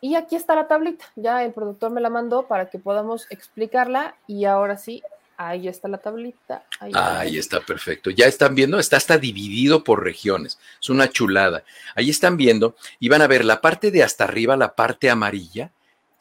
Y 0.01 0.15
aquí 0.15 0.35
está 0.35 0.55
la 0.55 0.67
tablita, 0.67 1.05
ya 1.15 1.43
el 1.43 1.53
productor 1.53 1.91
me 1.91 2.01
la 2.01 2.09
mandó 2.09 2.47
para 2.47 2.71
que 2.71 2.79
podamos 2.79 3.27
explicarla 3.29 4.15
y 4.25 4.45
ahora 4.45 4.75
sí, 4.75 5.03
Ahí 5.37 5.67
está 5.67 5.89
la 5.89 5.97
tablita. 5.97 6.63
Ahí, 6.79 7.37
está. 7.37 7.59
perfecto. 7.59 8.09
Ya 8.09 8.25
están 8.25 8.55
viendo, 8.55 8.79
está 8.79 8.95
hasta 8.95 9.17
dividido 9.17 9.83
por 9.83 10.01
regiones. 10.01 10.57
Es 10.81 10.89
una 10.89 11.09
chulada. 11.09 11.65
Ahí 11.93 12.09
están 12.09 12.37
viendo 12.37 12.77
y 13.01 13.09
van 13.09 13.21
a 13.21 13.27
ver 13.27 13.43
la 13.43 13.59
parte 13.59 13.91
de 13.91 14.01
hasta 14.01 14.23
arriba, 14.23 14.55
la 14.55 14.75
parte 14.75 15.09
amarilla, 15.09 15.71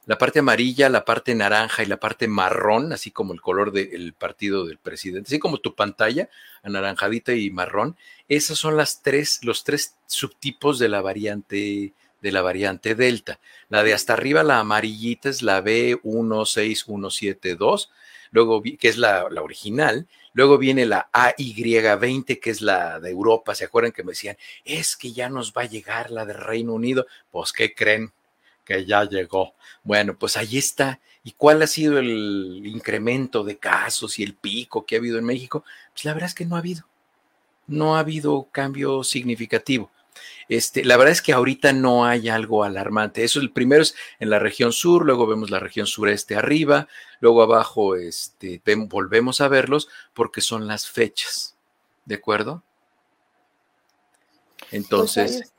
la 0.06 0.18
parte 0.18 0.40
amarilla, 0.40 0.88
la 0.88 1.04
parte 1.04 1.34
naranja 1.34 1.82
y 1.82 1.86
la 1.86 1.98
parte 1.98 2.28
marrón, 2.28 2.92
así 2.92 3.10
como 3.10 3.32
el 3.32 3.40
color 3.40 3.72
del 3.72 4.12
partido 4.12 4.66
del 4.66 4.78
presidente, 4.78 5.28
así 5.28 5.38
como 5.38 5.58
tu 5.58 5.74
pantalla, 5.74 6.28
anaranjadita 6.62 7.32
y 7.34 7.50
marrón. 7.50 7.96
Esas 8.28 8.58
son 8.58 8.76
las 8.76 9.02
tres, 9.02 9.40
los 9.42 9.64
tres 9.64 9.96
subtipos 10.06 10.78
de 10.78 10.88
la 10.88 11.00
variante 11.00 11.92
de 12.20 12.32
la 12.32 12.42
variante 12.42 12.94
Delta. 12.94 13.40
La 13.68 13.82
de 13.82 13.92
hasta 13.92 14.14
arriba, 14.14 14.42
la 14.42 14.60
amarillita 14.60 15.28
es 15.28 15.42
la 15.42 15.62
B16172 15.62 17.88
luego 18.34 18.62
que 18.62 18.88
es 18.88 18.98
la, 18.98 19.24
original, 19.40 20.08
luego 20.32 20.58
viene 20.58 20.86
la 20.86 21.08
AY20, 21.12 22.40
que 22.40 22.50
es 22.50 22.60
la 22.60 22.98
de 22.98 23.10
Europa, 23.10 23.54
¿se 23.54 23.64
acuerdan 23.64 23.92
que 23.92 24.02
me 24.02 24.10
decían, 24.10 24.36
es 24.64 24.96
que 24.96 25.12
ya 25.12 25.28
nos 25.28 25.52
va 25.52 25.62
a 25.62 25.68
llegar 25.68 26.10
la 26.10 26.26
de 26.26 26.32
Reino 26.32 26.74
Unido? 26.74 27.06
Pues, 27.30 27.52
¿qué 27.52 27.74
creen? 27.74 28.12
Que 28.64 28.84
ya 28.84 29.04
llegó. 29.04 29.54
Bueno, 29.82 30.16
pues 30.18 30.36
ahí 30.36 30.58
está. 30.58 31.00
¿Y 31.22 31.32
cuál 31.32 31.62
ha 31.62 31.66
sido 31.66 31.98
el 31.98 32.62
incremento 32.66 33.44
de 33.44 33.58
casos 33.58 34.18
y 34.18 34.22
el 34.22 34.34
pico 34.34 34.84
que 34.84 34.96
ha 34.96 34.98
habido 34.98 35.18
en 35.18 35.24
México? 35.24 35.64
Pues 35.92 36.04
la 36.04 36.12
verdad 36.14 36.28
es 36.28 36.34
que 36.34 36.44
no 36.44 36.56
ha 36.56 36.58
habido. 36.58 36.86
No 37.66 37.96
ha 37.96 38.00
habido 38.00 38.48
cambio 38.52 39.04
significativo. 39.04 39.90
Este, 40.48 40.84
la 40.84 40.96
verdad 40.96 41.12
es 41.12 41.22
que 41.22 41.32
ahorita 41.32 41.72
no 41.72 42.04
hay 42.04 42.28
algo 42.28 42.64
alarmante. 42.64 43.24
Eso 43.24 43.40
el 43.40 43.50
primero 43.50 43.82
es 43.82 43.94
en 44.18 44.30
la 44.30 44.38
región 44.38 44.72
sur, 44.72 45.04
luego 45.04 45.26
vemos 45.26 45.50
la 45.50 45.58
región 45.58 45.86
sureste 45.86 46.36
arriba, 46.36 46.88
luego 47.20 47.42
abajo 47.42 47.96
este, 47.96 48.60
volvemos 48.88 49.40
a 49.40 49.48
verlos 49.48 49.88
porque 50.12 50.40
son 50.40 50.66
las 50.66 50.88
fechas. 50.88 51.56
¿De 52.04 52.16
acuerdo? 52.16 52.62
Pues 54.74 54.84
Entonces, 55.16 55.52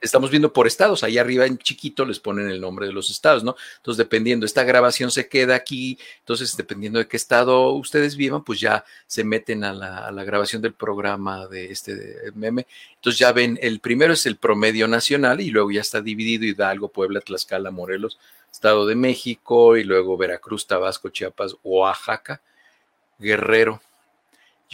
estamos 0.00 0.30
viendo 0.30 0.52
por 0.52 0.68
estados, 0.68 1.02
ahí 1.02 1.18
arriba 1.18 1.44
en 1.44 1.58
chiquito 1.58 2.04
les 2.04 2.20
ponen 2.20 2.48
el 2.48 2.60
nombre 2.60 2.86
de 2.86 2.92
los 2.92 3.10
estados, 3.10 3.42
¿no? 3.42 3.56
Entonces, 3.78 3.98
dependiendo, 3.98 4.46
esta 4.46 4.62
grabación 4.62 5.10
se 5.10 5.28
queda 5.28 5.56
aquí, 5.56 5.98
entonces, 6.20 6.56
dependiendo 6.56 7.00
de 7.00 7.08
qué 7.08 7.16
estado 7.16 7.72
ustedes 7.72 8.16
vivan, 8.16 8.44
pues 8.44 8.60
ya 8.60 8.84
se 9.08 9.24
meten 9.24 9.64
a 9.64 9.72
la, 9.72 10.24
grabación 10.24 10.62
del 10.62 10.72
programa 10.72 11.48
de 11.48 11.72
este 11.72 12.30
meme. 12.36 12.68
Entonces, 12.94 13.18
ya 13.18 13.32
ven, 13.32 13.58
el 13.60 13.80
primero 13.80 14.12
es 14.12 14.24
el 14.24 14.36
promedio 14.36 14.86
nacional 14.86 15.40
y 15.40 15.50
luego 15.50 15.72
ya 15.72 15.80
está 15.80 16.00
dividido 16.00 16.44
Hidalgo, 16.44 16.88
Puebla, 16.88 17.20
Tlaxcala, 17.20 17.72
Morelos, 17.72 18.20
Estado 18.52 18.86
de 18.86 18.94
México 18.94 19.76
y 19.76 19.82
luego 19.82 20.16
Veracruz, 20.16 20.64
Tabasco, 20.68 21.08
Chiapas, 21.08 21.56
Oaxaca, 21.64 22.40
Guerrero, 23.18 23.80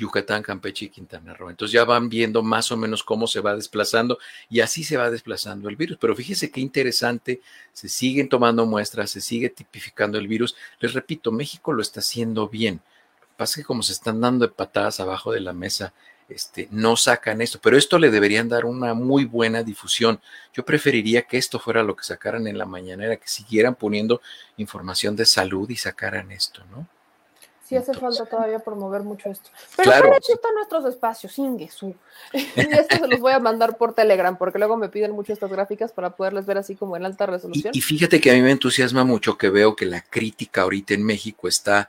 Yucatán, 0.01 0.43
Campeche 0.43 0.87
y 0.87 0.89
Quintana 0.89 1.35
Roo. 1.35 1.51
Entonces 1.51 1.73
ya 1.73 1.85
van 1.85 2.09
viendo 2.09 2.43
más 2.43 2.73
o 2.73 2.77
menos 2.77 3.05
cómo 3.05 3.27
se 3.27 3.41
va 3.41 3.55
desplazando 3.55 4.19
y 4.49 4.61
así 4.61 4.83
se 4.83 4.97
va 4.97 5.11
desplazando 5.11 5.69
el 5.69 5.77
virus. 5.77 5.99
Pero 6.01 6.17
fíjese 6.17 6.51
qué 6.51 6.61
interesante, 6.61 7.41
se 7.73 7.89
siguen 7.89 8.29
tomando 8.29 8.67
muestras, 8.67 9.11
se 9.11 9.21
sigue 9.21 9.51
tipificando 9.51 10.19
el 10.19 10.27
virus. 10.27 10.57
Les 10.81 10.95
repito, 10.95 11.31
México 11.31 11.73
lo 11.73 11.83
está 11.83 12.01
haciendo 12.01 12.49
bien. 12.49 12.81
Lo 13.21 13.27
que 13.27 13.35
pasa 13.37 13.53
es 13.53 13.57
que 13.65 13.67
como 13.67 13.83
se 13.83 13.93
están 13.93 14.21
dando 14.21 14.47
de 14.47 14.53
patadas 14.53 15.01
abajo 15.01 15.33
de 15.33 15.41
la 15.41 15.53
mesa, 15.53 15.93
este, 16.31 16.69
no 16.71 16.97
sacan 16.97 17.41
esto, 17.41 17.59
pero 17.61 17.77
esto 17.77 17.99
le 17.99 18.11
deberían 18.11 18.49
dar 18.49 18.65
una 18.65 18.95
muy 18.95 19.25
buena 19.25 19.63
difusión. 19.63 20.21
Yo 20.55 20.65
preferiría 20.65 21.23
que 21.23 21.37
esto 21.37 21.59
fuera 21.59 21.83
lo 21.83 21.97
que 21.97 22.05
sacaran 22.05 22.47
en 22.47 22.57
la 22.57 22.67
mañanera, 22.67 23.17
que 23.17 23.29
siguieran 23.29 23.75
poniendo 23.75 24.23
información 24.57 25.17
de 25.17 25.27
salud 25.27 25.69
y 25.69 25.77
sacaran 25.77 26.31
esto, 26.31 26.63
¿no? 26.71 26.87
Sí 27.71 27.77
hace 27.77 27.95
falta 27.95 28.27
todavía 28.27 28.59
promover 28.59 29.05
mucho 29.05 29.31
esto. 29.31 29.49
Pero 29.77 29.93
claro. 29.93 30.17
están 30.17 30.55
nuestros 30.57 30.85
espacios, 30.87 31.39
Ingesu. 31.39 31.95
y 32.33 32.61
esto 32.61 32.97
se 32.97 33.07
los 33.07 33.21
voy 33.21 33.33
a 33.33 33.39
mandar 33.39 33.77
por 33.77 33.95
Telegram, 33.95 34.37
porque 34.37 34.59
luego 34.59 34.77
me 34.77 34.89
piden 34.89 35.13
mucho 35.13 35.33
estas 35.33 35.53
gráficas 35.53 35.93
para 35.93 36.11
poderles 36.11 36.47
ver 36.47 36.59
así 36.59 36.75
como 36.75 36.97
en 36.97 37.05
alta 37.05 37.27
resolución. 37.27 37.73
Y, 37.73 37.81
fíjate 37.81 38.21
que 38.21 38.33
a 38.33 38.35
mí 38.35 38.43
me 38.43 38.51
entusiasma 38.51 39.05
mucho 39.05 39.39
que 39.39 39.51
veo 39.51 39.77
que 39.77 39.87
la 39.87 40.01
crítica 40.01 40.63
ahorita 40.63 40.95
en 40.95 41.05
México 41.05 41.47
está, 41.47 41.89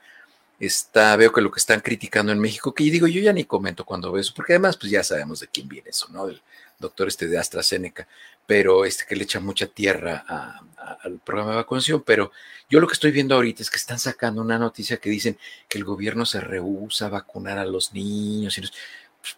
está, 0.60 1.16
veo 1.16 1.32
que 1.32 1.40
lo 1.40 1.50
que 1.50 1.58
están 1.58 1.80
criticando 1.80 2.30
en 2.30 2.38
México, 2.38 2.72
que 2.72 2.86
yo 2.86 2.92
digo, 2.92 3.08
yo 3.08 3.20
ya 3.20 3.32
ni 3.32 3.42
comento 3.42 3.84
cuando 3.84 4.12
veo 4.12 4.20
eso, 4.20 4.34
porque 4.36 4.52
además 4.52 4.76
pues 4.76 4.92
ya 4.92 5.02
sabemos 5.02 5.40
de 5.40 5.48
quién 5.48 5.66
viene 5.66 5.90
eso, 5.90 6.06
¿no? 6.12 6.28
Del 6.28 6.40
doctor 6.82 7.08
este 7.08 7.26
de 7.26 7.38
AstraZeneca, 7.38 8.06
pero 8.46 8.84
este 8.84 9.04
que 9.06 9.16
le 9.16 9.24
echa 9.24 9.40
mucha 9.40 9.66
tierra 9.66 10.24
al 11.02 11.18
programa 11.20 11.52
de 11.52 11.56
vacunación, 11.56 12.02
pero 12.04 12.30
yo 12.68 12.80
lo 12.80 12.86
que 12.86 12.94
estoy 12.94 13.10
viendo 13.10 13.34
ahorita 13.34 13.62
es 13.62 13.70
que 13.70 13.76
están 13.76 13.98
sacando 13.98 14.42
una 14.42 14.58
noticia 14.58 14.98
que 14.98 15.08
dicen 15.08 15.38
que 15.68 15.78
el 15.78 15.84
gobierno 15.84 16.26
se 16.26 16.40
rehúsa 16.40 17.06
a 17.06 17.10
vacunar 17.10 17.58
a 17.58 17.64
los 17.64 17.92
niños. 17.94 18.58
Y 18.58 18.62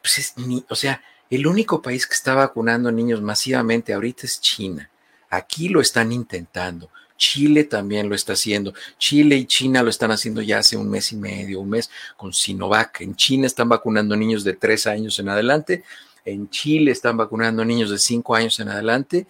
pues 0.01 0.19
es 0.19 0.35
o 0.69 0.75
sea, 0.75 1.03
el 1.31 1.47
único 1.47 1.83
país 1.83 2.07
que 2.07 2.15
está 2.15 2.35
vacunando 2.35 2.91
niños 2.91 3.21
masivamente 3.21 3.93
ahorita 3.93 4.27
es 4.27 4.41
China. 4.41 4.91
Aquí 5.31 5.69
lo 5.69 5.81
están 5.81 6.13
intentando. 6.13 6.91
Chile 7.17 7.65
también 7.65 8.09
lo 8.09 8.15
está 8.15 8.35
haciendo. 8.35 8.75
Chile 8.99 9.37
y 9.37 9.47
China 9.47 9.83
lo 9.83 9.91
están 9.91 10.11
haciendo 10.11 10.43
ya 10.43 10.59
hace 10.59 10.77
un 10.77 10.89
mes 10.91 11.13
y 11.13 11.17
medio, 11.17 11.61
un 11.61 11.71
mes 11.71 11.91
con 12.17 12.33
Sinovac. 12.33 13.01
En 13.01 13.15
China 13.17 13.47
están 13.47 13.69
vacunando 13.69 14.17
niños 14.17 14.45
de 14.45 14.55
tres 14.55 14.87
años 14.87 15.19
en 15.19 15.29
adelante. 15.29 15.85
En 16.25 16.49
Chile 16.51 16.91
están 16.91 17.17
vacunando 17.17 17.65
niños 17.65 17.91
de 17.91 17.99
cinco 17.99 18.35
años 18.35 18.59
en 18.61 18.69
adelante 18.69 19.27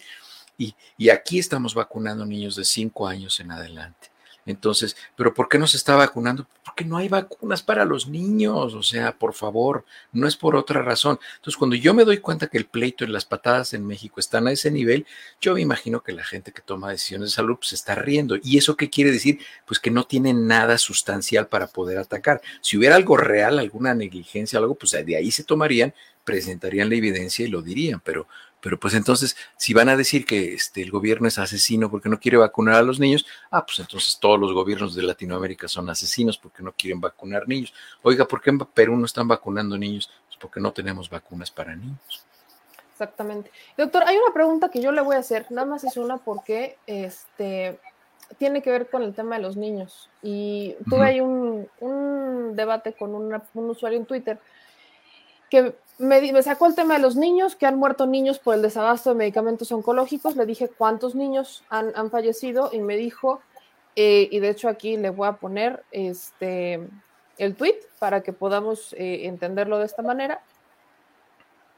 y, 0.57 1.09
aquí 1.09 1.39
estamos 1.39 1.73
vacunando 1.73 2.25
niños 2.25 2.55
de 2.55 2.63
5 2.63 3.07
años 3.07 3.39
en 3.39 3.51
adelante. 3.51 4.09
Entonces, 4.47 4.95
¿pero 5.15 5.33
por 5.33 5.49
qué 5.49 5.57
no 5.57 5.65
se 5.65 5.75
está 5.75 5.95
vacunando? 5.95 6.45
Porque 6.63 6.85
no 6.85 6.97
hay 6.97 7.09
vacunas 7.09 7.63
para 7.63 7.83
los 7.83 8.07
niños, 8.07 8.75
o 8.75 8.83
sea, 8.83 9.17
por 9.17 9.33
favor, 9.33 9.85
no 10.11 10.27
es 10.27 10.37
por 10.37 10.55
otra 10.55 10.83
razón. 10.83 11.19
Entonces, 11.37 11.57
cuando 11.57 11.75
yo 11.75 11.95
me 11.95 12.05
doy 12.05 12.19
cuenta 12.19 12.45
que 12.45 12.59
el 12.59 12.67
pleito 12.67 13.03
y 13.03 13.07
las 13.07 13.25
patadas 13.25 13.73
en 13.73 13.87
México 13.87 14.19
están 14.19 14.45
a 14.45 14.51
ese 14.51 14.69
nivel, 14.69 15.07
yo 15.41 15.55
me 15.55 15.61
imagino 15.61 16.03
que 16.03 16.11
la 16.11 16.23
gente 16.23 16.51
que 16.51 16.61
toma 16.61 16.91
decisiones 16.91 17.31
de 17.31 17.35
salud 17.35 17.55
pues, 17.55 17.69
se 17.69 17.75
está 17.75 17.95
riendo. 17.95 18.35
¿Y 18.43 18.59
eso 18.59 18.77
qué 18.77 18.91
quiere 18.91 19.11
decir? 19.11 19.39
Pues 19.65 19.79
que 19.79 19.89
no 19.89 20.03
tiene 20.03 20.31
nada 20.31 20.77
sustancial 20.77 21.47
para 21.47 21.65
poder 21.65 21.97
atacar. 21.97 22.39
Si 22.61 22.77
hubiera 22.77 22.97
algo 22.97 23.17
real, 23.17 23.57
alguna 23.57 23.95
negligencia, 23.95 24.59
algo, 24.59 24.75
pues 24.75 24.91
de 24.91 25.15
ahí 25.15 25.31
se 25.31 25.43
tomarían 25.43 25.91
presentarían 26.25 26.89
la 26.89 26.95
evidencia 26.95 27.45
y 27.45 27.49
lo 27.49 27.61
dirían, 27.61 28.01
pero, 28.03 28.27
pero 28.59 28.79
pues 28.79 28.95
entonces, 28.95 29.37
si 29.55 29.73
van 29.73 29.89
a 29.89 29.95
decir 29.95 30.25
que 30.25 30.55
este, 30.55 30.81
el 30.81 30.91
gobierno 30.91 31.27
es 31.27 31.37
asesino 31.37 31.89
porque 31.89 32.09
no 32.09 32.19
quiere 32.19 32.37
vacunar 32.37 32.75
a 32.75 32.81
los 32.81 32.99
niños, 32.99 33.25
ah, 33.51 33.65
pues 33.65 33.79
entonces 33.79 34.17
todos 34.19 34.39
los 34.39 34.51
gobiernos 34.51 34.95
de 34.95 35.03
Latinoamérica 35.03 35.67
son 35.67 35.89
asesinos 35.89 36.37
porque 36.37 36.63
no 36.63 36.73
quieren 36.73 36.99
vacunar 36.99 37.47
niños. 37.47 37.73
Oiga, 38.01 38.25
¿por 38.25 38.41
qué 38.41 38.49
en 38.49 38.59
Perú 38.59 38.97
no 38.97 39.05
están 39.05 39.27
vacunando 39.27 39.77
niños? 39.77 40.09
Pues 40.27 40.37
porque 40.41 40.59
no 40.59 40.73
tenemos 40.73 41.09
vacunas 41.09 41.51
para 41.51 41.75
niños. 41.75 42.25
Exactamente. 42.91 43.51
Doctor, 43.77 44.03
hay 44.05 44.17
una 44.17 44.33
pregunta 44.33 44.69
que 44.69 44.81
yo 44.81 44.91
le 44.91 45.01
voy 45.01 45.17
a 45.17 45.19
hacer, 45.19 45.45
nada 45.51 45.67
más 45.67 45.83
es 45.83 45.97
una 45.97 46.17
porque 46.17 46.77
este, 46.87 47.77
tiene 48.37 48.61
que 48.61 48.71
ver 48.71 48.89
con 48.89 49.03
el 49.03 49.13
tema 49.13 49.35
de 49.35 49.41
los 49.43 49.57
niños. 49.57 50.09
Y 50.23 50.75
tuve 50.89 51.05
ahí 51.05 51.21
un, 51.21 51.67
un, 51.81 52.55
debate 52.55 52.93
con 52.93 53.13
un 53.13 53.69
usuario 53.69 53.99
en 53.99 54.05
Twitter 54.05 54.39
que 55.55 55.75
me, 55.97 56.43
sacó 56.43 56.67
el 56.67 56.75
tema 56.75 56.95
de 56.95 56.99
los 56.99 57.15
niños, 57.15 57.55
que 57.55 57.65
han 57.65 57.77
muerto 57.77 58.05
niños 58.05 58.39
por 58.39 58.55
el 58.55 58.61
desabasto 58.61 59.11
de 59.11 59.15
medicamentos 59.15 59.71
oncológicos. 59.71 60.35
Le 60.35 60.45
dije 60.45 60.67
cuántos 60.69 61.15
niños 61.15 61.63
han, 61.69 61.91
han 61.95 62.11
fallecido 62.11 62.69
y 62.73 62.79
me 62.79 62.97
dijo, 62.97 63.41
eh, 63.95 64.27
y 64.31 64.39
de 64.39 64.49
hecho 64.49 64.67
aquí 64.67 64.97
le 64.97 65.09
voy 65.09 65.27
a 65.27 65.33
poner 65.33 65.83
este, 65.91 66.87
el 67.37 67.55
tweet 67.55 67.79
para 67.99 68.21
que 68.21 68.33
podamos 68.33 68.93
eh, 68.93 69.25
entenderlo 69.27 69.79
de 69.79 69.85
esta 69.85 70.01
manera 70.01 70.41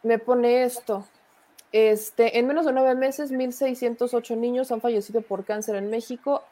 me 0.04 0.20
pone 0.20 0.64
esto. 0.64 1.06
Este, 1.72 2.40
en 2.40 2.48
menos 2.48 2.66
de 2.66 2.72
nueve 2.72 2.96
meses, 2.96 3.32
1.608 3.32 4.38
niños 4.38 4.72
han 4.72 4.82
fallecido 4.82 5.22
por 5.22 5.44
cáncer 5.44 5.76
en 5.76 5.90
México, 5.90 6.44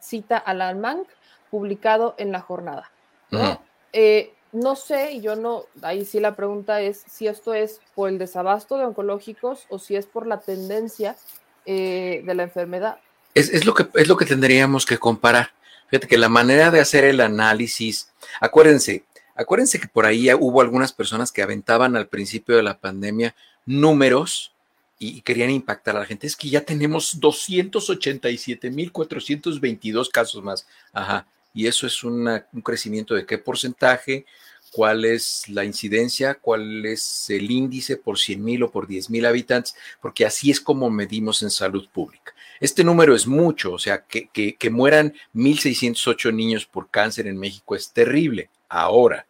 cita 0.00 0.36
Alan 0.36 0.80
Mank, 0.80 1.08
publicado 1.50 2.14
en 2.18 2.32
la 2.32 2.40
jornada. 2.40 2.90
¿no? 3.30 3.60
Eh, 3.92 4.34
no 4.56 4.76
sé, 4.76 5.12
y 5.12 5.20
yo 5.20 5.36
no, 5.36 5.64
ahí 5.82 6.04
sí 6.04 6.20
la 6.20 6.34
pregunta 6.34 6.80
es 6.80 7.02
si 7.08 7.26
esto 7.26 7.54
es 7.54 7.80
por 7.94 8.08
el 8.08 8.18
desabasto 8.18 8.78
de 8.78 8.84
oncológicos 8.84 9.66
o 9.68 9.78
si 9.78 9.96
es 9.96 10.06
por 10.06 10.26
la 10.26 10.40
tendencia 10.40 11.16
eh, 11.64 12.22
de 12.24 12.34
la 12.34 12.44
enfermedad. 12.44 12.98
Es, 13.34 13.66
lo 13.66 13.74
que, 13.74 13.86
es 13.94 14.08
lo 14.08 14.16
que 14.16 14.24
tendríamos 14.24 14.86
que 14.86 14.98
comparar. 14.98 15.50
Fíjate 15.88 16.08
que 16.08 16.18
la 16.18 16.28
manera 16.28 16.70
de 16.70 16.80
hacer 16.80 17.04
el 17.04 17.20
análisis, 17.20 18.10
acuérdense, 18.40 19.04
Acuérdense 19.36 19.78
que 19.78 19.86
por 19.86 20.04
ahí 20.06 20.32
hubo 20.32 20.62
algunas 20.62 20.94
personas 20.94 21.30
que 21.30 21.42
aventaban 21.42 21.94
al 21.94 22.08
principio 22.08 22.56
de 22.56 22.62
la 22.62 22.78
pandemia 22.78 23.36
números 23.66 24.54
y 24.98 25.20
querían 25.20 25.50
impactar 25.50 25.94
a 25.94 26.00
la 26.00 26.06
gente. 26.06 26.26
Es 26.26 26.36
que 26.36 26.48
ya 26.48 26.62
tenemos 26.62 27.20
287.422 27.20 30.10
casos 30.10 30.42
más. 30.42 30.66
Ajá. 30.94 31.26
Y 31.56 31.66
eso 31.66 31.86
es 31.86 32.04
un 32.04 32.28
crecimiento 32.62 33.14
de 33.14 33.24
qué 33.24 33.38
porcentaje, 33.38 34.26
cuál 34.72 35.06
es 35.06 35.48
la 35.48 35.64
incidencia, 35.64 36.34
cuál 36.34 36.84
es 36.84 37.30
el 37.30 37.50
índice 37.50 37.96
por 37.96 38.18
100 38.18 38.44
mil 38.44 38.62
o 38.62 38.70
por 38.70 38.86
10 38.86 39.08
mil 39.08 39.24
habitantes, 39.24 39.74
porque 40.02 40.26
así 40.26 40.50
es 40.50 40.60
como 40.60 40.90
medimos 40.90 41.42
en 41.42 41.48
salud 41.48 41.88
pública. 41.88 42.34
Este 42.60 42.84
número 42.84 43.14
es 43.14 43.26
mucho, 43.26 43.72
o 43.72 43.78
sea, 43.78 44.04
que, 44.04 44.28
que, 44.28 44.56
que 44.56 44.68
mueran 44.68 45.14
1.608 45.34 46.34
niños 46.34 46.66
por 46.66 46.90
cáncer 46.90 47.26
en 47.26 47.38
México 47.38 47.74
es 47.74 47.90
terrible. 47.90 48.50
Ahora, 48.68 49.26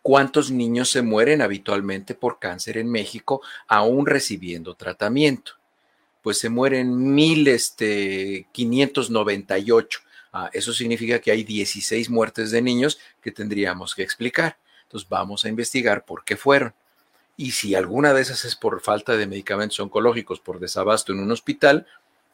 ¿cuántos 0.00 0.50
niños 0.50 0.88
se 0.88 1.02
mueren 1.02 1.42
habitualmente 1.42 2.14
por 2.14 2.38
cáncer 2.38 2.78
en 2.78 2.90
México 2.90 3.42
aún 3.68 4.06
recibiendo 4.06 4.76
tratamiento? 4.76 5.52
Pues 6.22 6.38
se 6.38 6.48
mueren 6.48 7.14
1.598. 7.14 10.03
Ah, 10.34 10.50
eso 10.52 10.74
significa 10.74 11.18
que 11.20 11.30
hay 11.30 11.44
16 11.44 12.10
muertes 12.10 12.50
de 12.50 12.60
niños 12.60 12.98
que 13.22 13.30
tendríamos 13.30 13.94
que 13.94 14.02
explicar. 14.02 14.58
Entonces 14.82 15.08
vamos 15.08 15.44
a 15.44 15.48
investigar 15.48 16.04
por 16.04 16.24
qué 16.24 16.36
fueron. 16.36 16.74
Y 17.36 17.52
si 17.52 17.74
alguna 17.74 18.12
de 18.12 18.20
esas 18.20 18.44
es 18.44 18.56
por 18.56 18.82
falta 18.82 19.16
de 19.16 19.26
medicamentos 19.26 19.80
oncológicos, 19.80 20.40
por 20.40 20.58
desabasto 20.60 21.12
en 21.12 21.20
un 21.20 21.30
hospital, 21.30 21.86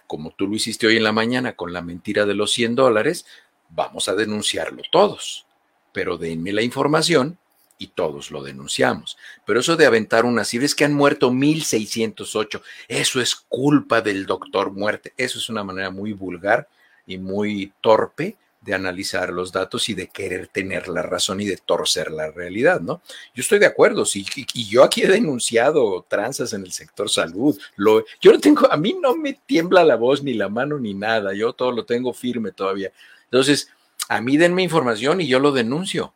como 0.07 0.33
tú 0.33 0.49
lo 0.49 0.57
hiciste 0.57 0.87
hoy 0.87 0.97
en 0.97 1.05
la 1.05 1.13
mañana 1.13 1.53
con 1.55 1.73
la 1.73 1.83
mentira 1.83 2.27
de 2.27 2.35
los 2.35 2.51
100 2.53 2.75
dólares, 2.75 3.27
vamos 3.69 4.09
a 4.09 4.15
denunciarlo 4.15 4.83
todos 4.91 5.47
pero 5.93 6.19
denme 6.19 6.53
la 6.53 6.63
información 6.63 7.39
y 7.79 7.89
todos 7.89 8.31
lo 8.31 8.43
denunciamos. 8.43 9.17
Pero 9.47 9.61
eso 9.61 9.77
de 9.77 9.87
aventar 9.87 10.25
una 10.25 10.45
cifra 10.45 10.67
es 10.67 10.75
que 10.75 10.85
han 10.85 10.95
muerto 10.95 11.31
1608. 11.31 12.63
Eso 12.89 13.21
es 13.21 13.35
culpa 13.35 14.03
del 14.03 14.27
doctor 14.27 14.71
muerte. 14.73 15.15
Eso 15.17 15.39
es 15.39 15.49
una 15.49 15.65
manera 15.65 15.91
muy 15.91 16.13
vulgar 16.13 16.69
y 17.11 17.19
muy 17.19 17.73
torpe 17.81 18.37
de 18.61 18.75
analizar 18.75 19.31
los 19.31 19.53
datos 19.53 19.89
y 19.89 19.95
de 19.95 20.09
querer 20.09 20.49
tener 20.49 20.89
la 20.89 21.03
razón 21.03 21.41
y 21.41 21.47
de 21.47 21.57
torcer 21.57 22.11
la 22.11 22.31
realidad, 22.31 22.81
¿no? 22.81 23.01
Yo 23.35 23.41
estoy 23.41 23.59
de 23.59 23.67
acuerdo, 23.67 24.05
sí, 24.05 24.27
y 24.53 24.69
yo 24.69 24.85
aquí 24.85 25.03
he 25.03 25.09
denunciado 25.09 26.05
tranzas 26.07 26.53
en 26.53 26.63
el 26.63 26.73
sector 26.73 27.09
salud. 27.09 27.59
Lo, 27.77 28.05
yo 28.21 28.33
no 28.33 28.39
tengo, 28.39 28.71
a 28.71 28.77
mí 28.77 28.95
no 29.01 29.17
me 29.17 29.33
tiembla 29.47 29.83
la 29.83 29.97
voz, 29.97 30.23
ni 30.23 30.35
la 30.35 30.51
mano, 30.51 30.79
ni 30.79 30.93
nada. 30.93 31.33
Yo 31.33 31.55
todo 31.55 31.73
lo 31.73 31.87
tengo 31.87 32.13
firme 32.13 32.53
todavía. 32.53 32.93
Entonces, 33.25 33.71
a 34.09 34.21
mí 34.21 34.37
denme 34.37 34.63
información 34.63 35.21
y 35.21 35.27
yo 35.27 35.39
lo 35.39 35.53
denuncio. 35.53 36.13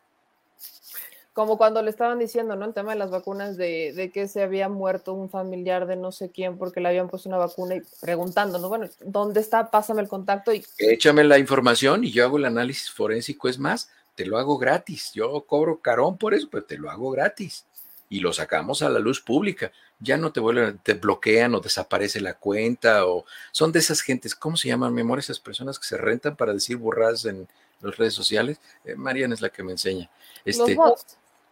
Como 1.35 1.59
cuando 1.59 1.83
le 1.83 1.91
estaban 1.91 2.21
diciendo, 2.21 2.55
¿no? 2.55 2.65
El 2.65 2.75
tema 2.75 2.93
de 2.93 2.99
las 2.99 3.11
vacunas, 3.11 3.57
de, 3.57 4.11
que 4.15 4.29
se 4.29 4.41
había 4.41 4.69
muerto 4.69 5.13
un 5.15 5.29
familiar 5.29 5.87
de 5.87 5.97
no 5.97 6.13
sé 6.13 6.31
quién 6.31 6.57
porque 6.57 6.81
le 6.81 6.89
habían 6.89 7.09
puesto 7.09 7.29
una 7.29 7.39
vacuna 7.39 7.75
y 7.75 7.83
preguntándonos, 8.01 8.69
bueno, 8.69 8.87
¿dónde 9.01 9.41
está? 9.41 9.69
Pásame 9.69 10.01
el 10.01 10.09
contacto 10.09 10.55
y... 10.55 10.65
Échame 10.79 11.25
la 11.25 11.41
información 11.41 12.05
y 12.05 12.13
yo 12.13 12.25
hago 12.25 12.39
el 12.39 12.45
análisis 12.45 12.89
forénsico. 12.89 13.49
Es 13.49 13.59
más, 13.59 13.91
te 14.15 14.27
lo 14.27 14.39
hago 14.39 14.59
gratis. 14.59 15.11
Yo 15.13 15.45
cobro 15.45 15.81
carón 15.81 16.19
por 16.19 16.35
eso, 16.35 16.49
pero 16.49 16.65
te 16.65 16.79
lo 16.79 16.89
hago 16.89 17.11
gratis. 17.11 17.67
Y 18.09 18.21
lo 18.21 18.33
sacamos 18.33 18.83
a 18.83 18.89
la 18.89 19.01
luz 19.01 19.21
pública. 19.21 19.73
Ya 19.99 20.17
no 20.17 20.33
te 20.33 20.39
vuelven, 20.39 20.79
te 20.85 20.95
bloquean 20.95 21.53
o 21.57 21.61
desaparece 21.61 22.21
la 22.21 22.35
cuenta 22.35 23.07
o 23.07 23.25
son 23.51 23.73
de 23.73 23.81
esas 23.81 24.03
gentes, 24.03 24.37
¿cómo 24.37 24.57
se 24.57 24.69
llaman, 24.69 24.95
mi 24.95 25.01
amor? 25.01 25.19
Esas 25.19 25.41
personas 25.41 25.81
que 25.81 25.87
se 25.87 25.97
rentan 25.97 26.37
para 26.37 26.53
decir 26.53 26.77
burradas 26.77 27.25
en, 27.25 27.49
las 27.81 27.97
redes 27.97 28.15
sociales. 28.15 28.59
Eh, 28.85 28.95
Mariana 28.95 29.35
es 29.35 29.41
la 29.41 29.51
que 29.51 29.63
me 29.63 29.73
enseña. 29.73 30.09
Este, 30.45 30.77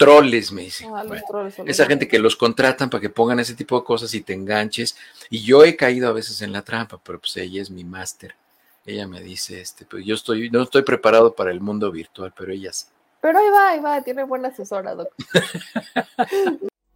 Troles, 0.04 0.50
me 0.52 0.62
dice. 0.62 0.86
Ah, 0.92 1.04
esa 1.64 1.86
gente 1.86 2.08
que 2.08 2.18
los 2.18 2.34
contratan 2.34 2.90
para 2.90 3.00
que 3.00 3.08
pongan 3.08 3.38
ese 3.38 3.54
tipo 3.54 3.78
de 3.78 3.84
cosas 3.84 4.12
y 4.14 4.20
te 4.20 4.32
enganches. 4.32 4.96
Y 5.30 5.42
yo 5.42 5.64
he 5.64 5.76
caído 5.76 6.08
a 6.08 6.12
veces 6.12 6.42
en 6.42 6.52
la 6.52 6.62
trampa, 6.62 6.98
pero 7.02 7.20
pues 7.20 7.36
ella 7.36 7.62
es 7.62 7.70
mi 7.70 7.84
máster. 7.84 8.34
Ella 8.84 9.06
me 9.06 9.20
dice, 9.20 9.60
este, 9.60 9.84
pues 9.84 10.04
yo 10.04 10.16
estoy, 10.16 10.50
no 10.50 10.62
estoy 10.62 10.82
preparado 10.82 11.34
para 11.34 11.52
el 11.52 11.60
mundo 11.60 11.90
virtual, 11.92 12.32
pero 12.36 12.52
ella 12.52 12.72
sí. 12.72 12.86
Pero 13.20 13.38
ahí 13.38 13.50
va, 13.50 13.68
ahí 13.70 13.80
va, 13.80 14.02
tiene 14.02 14.24
buena 14.24 14.48
asesora, 14.48 14.96
doctor. 14.96 15.26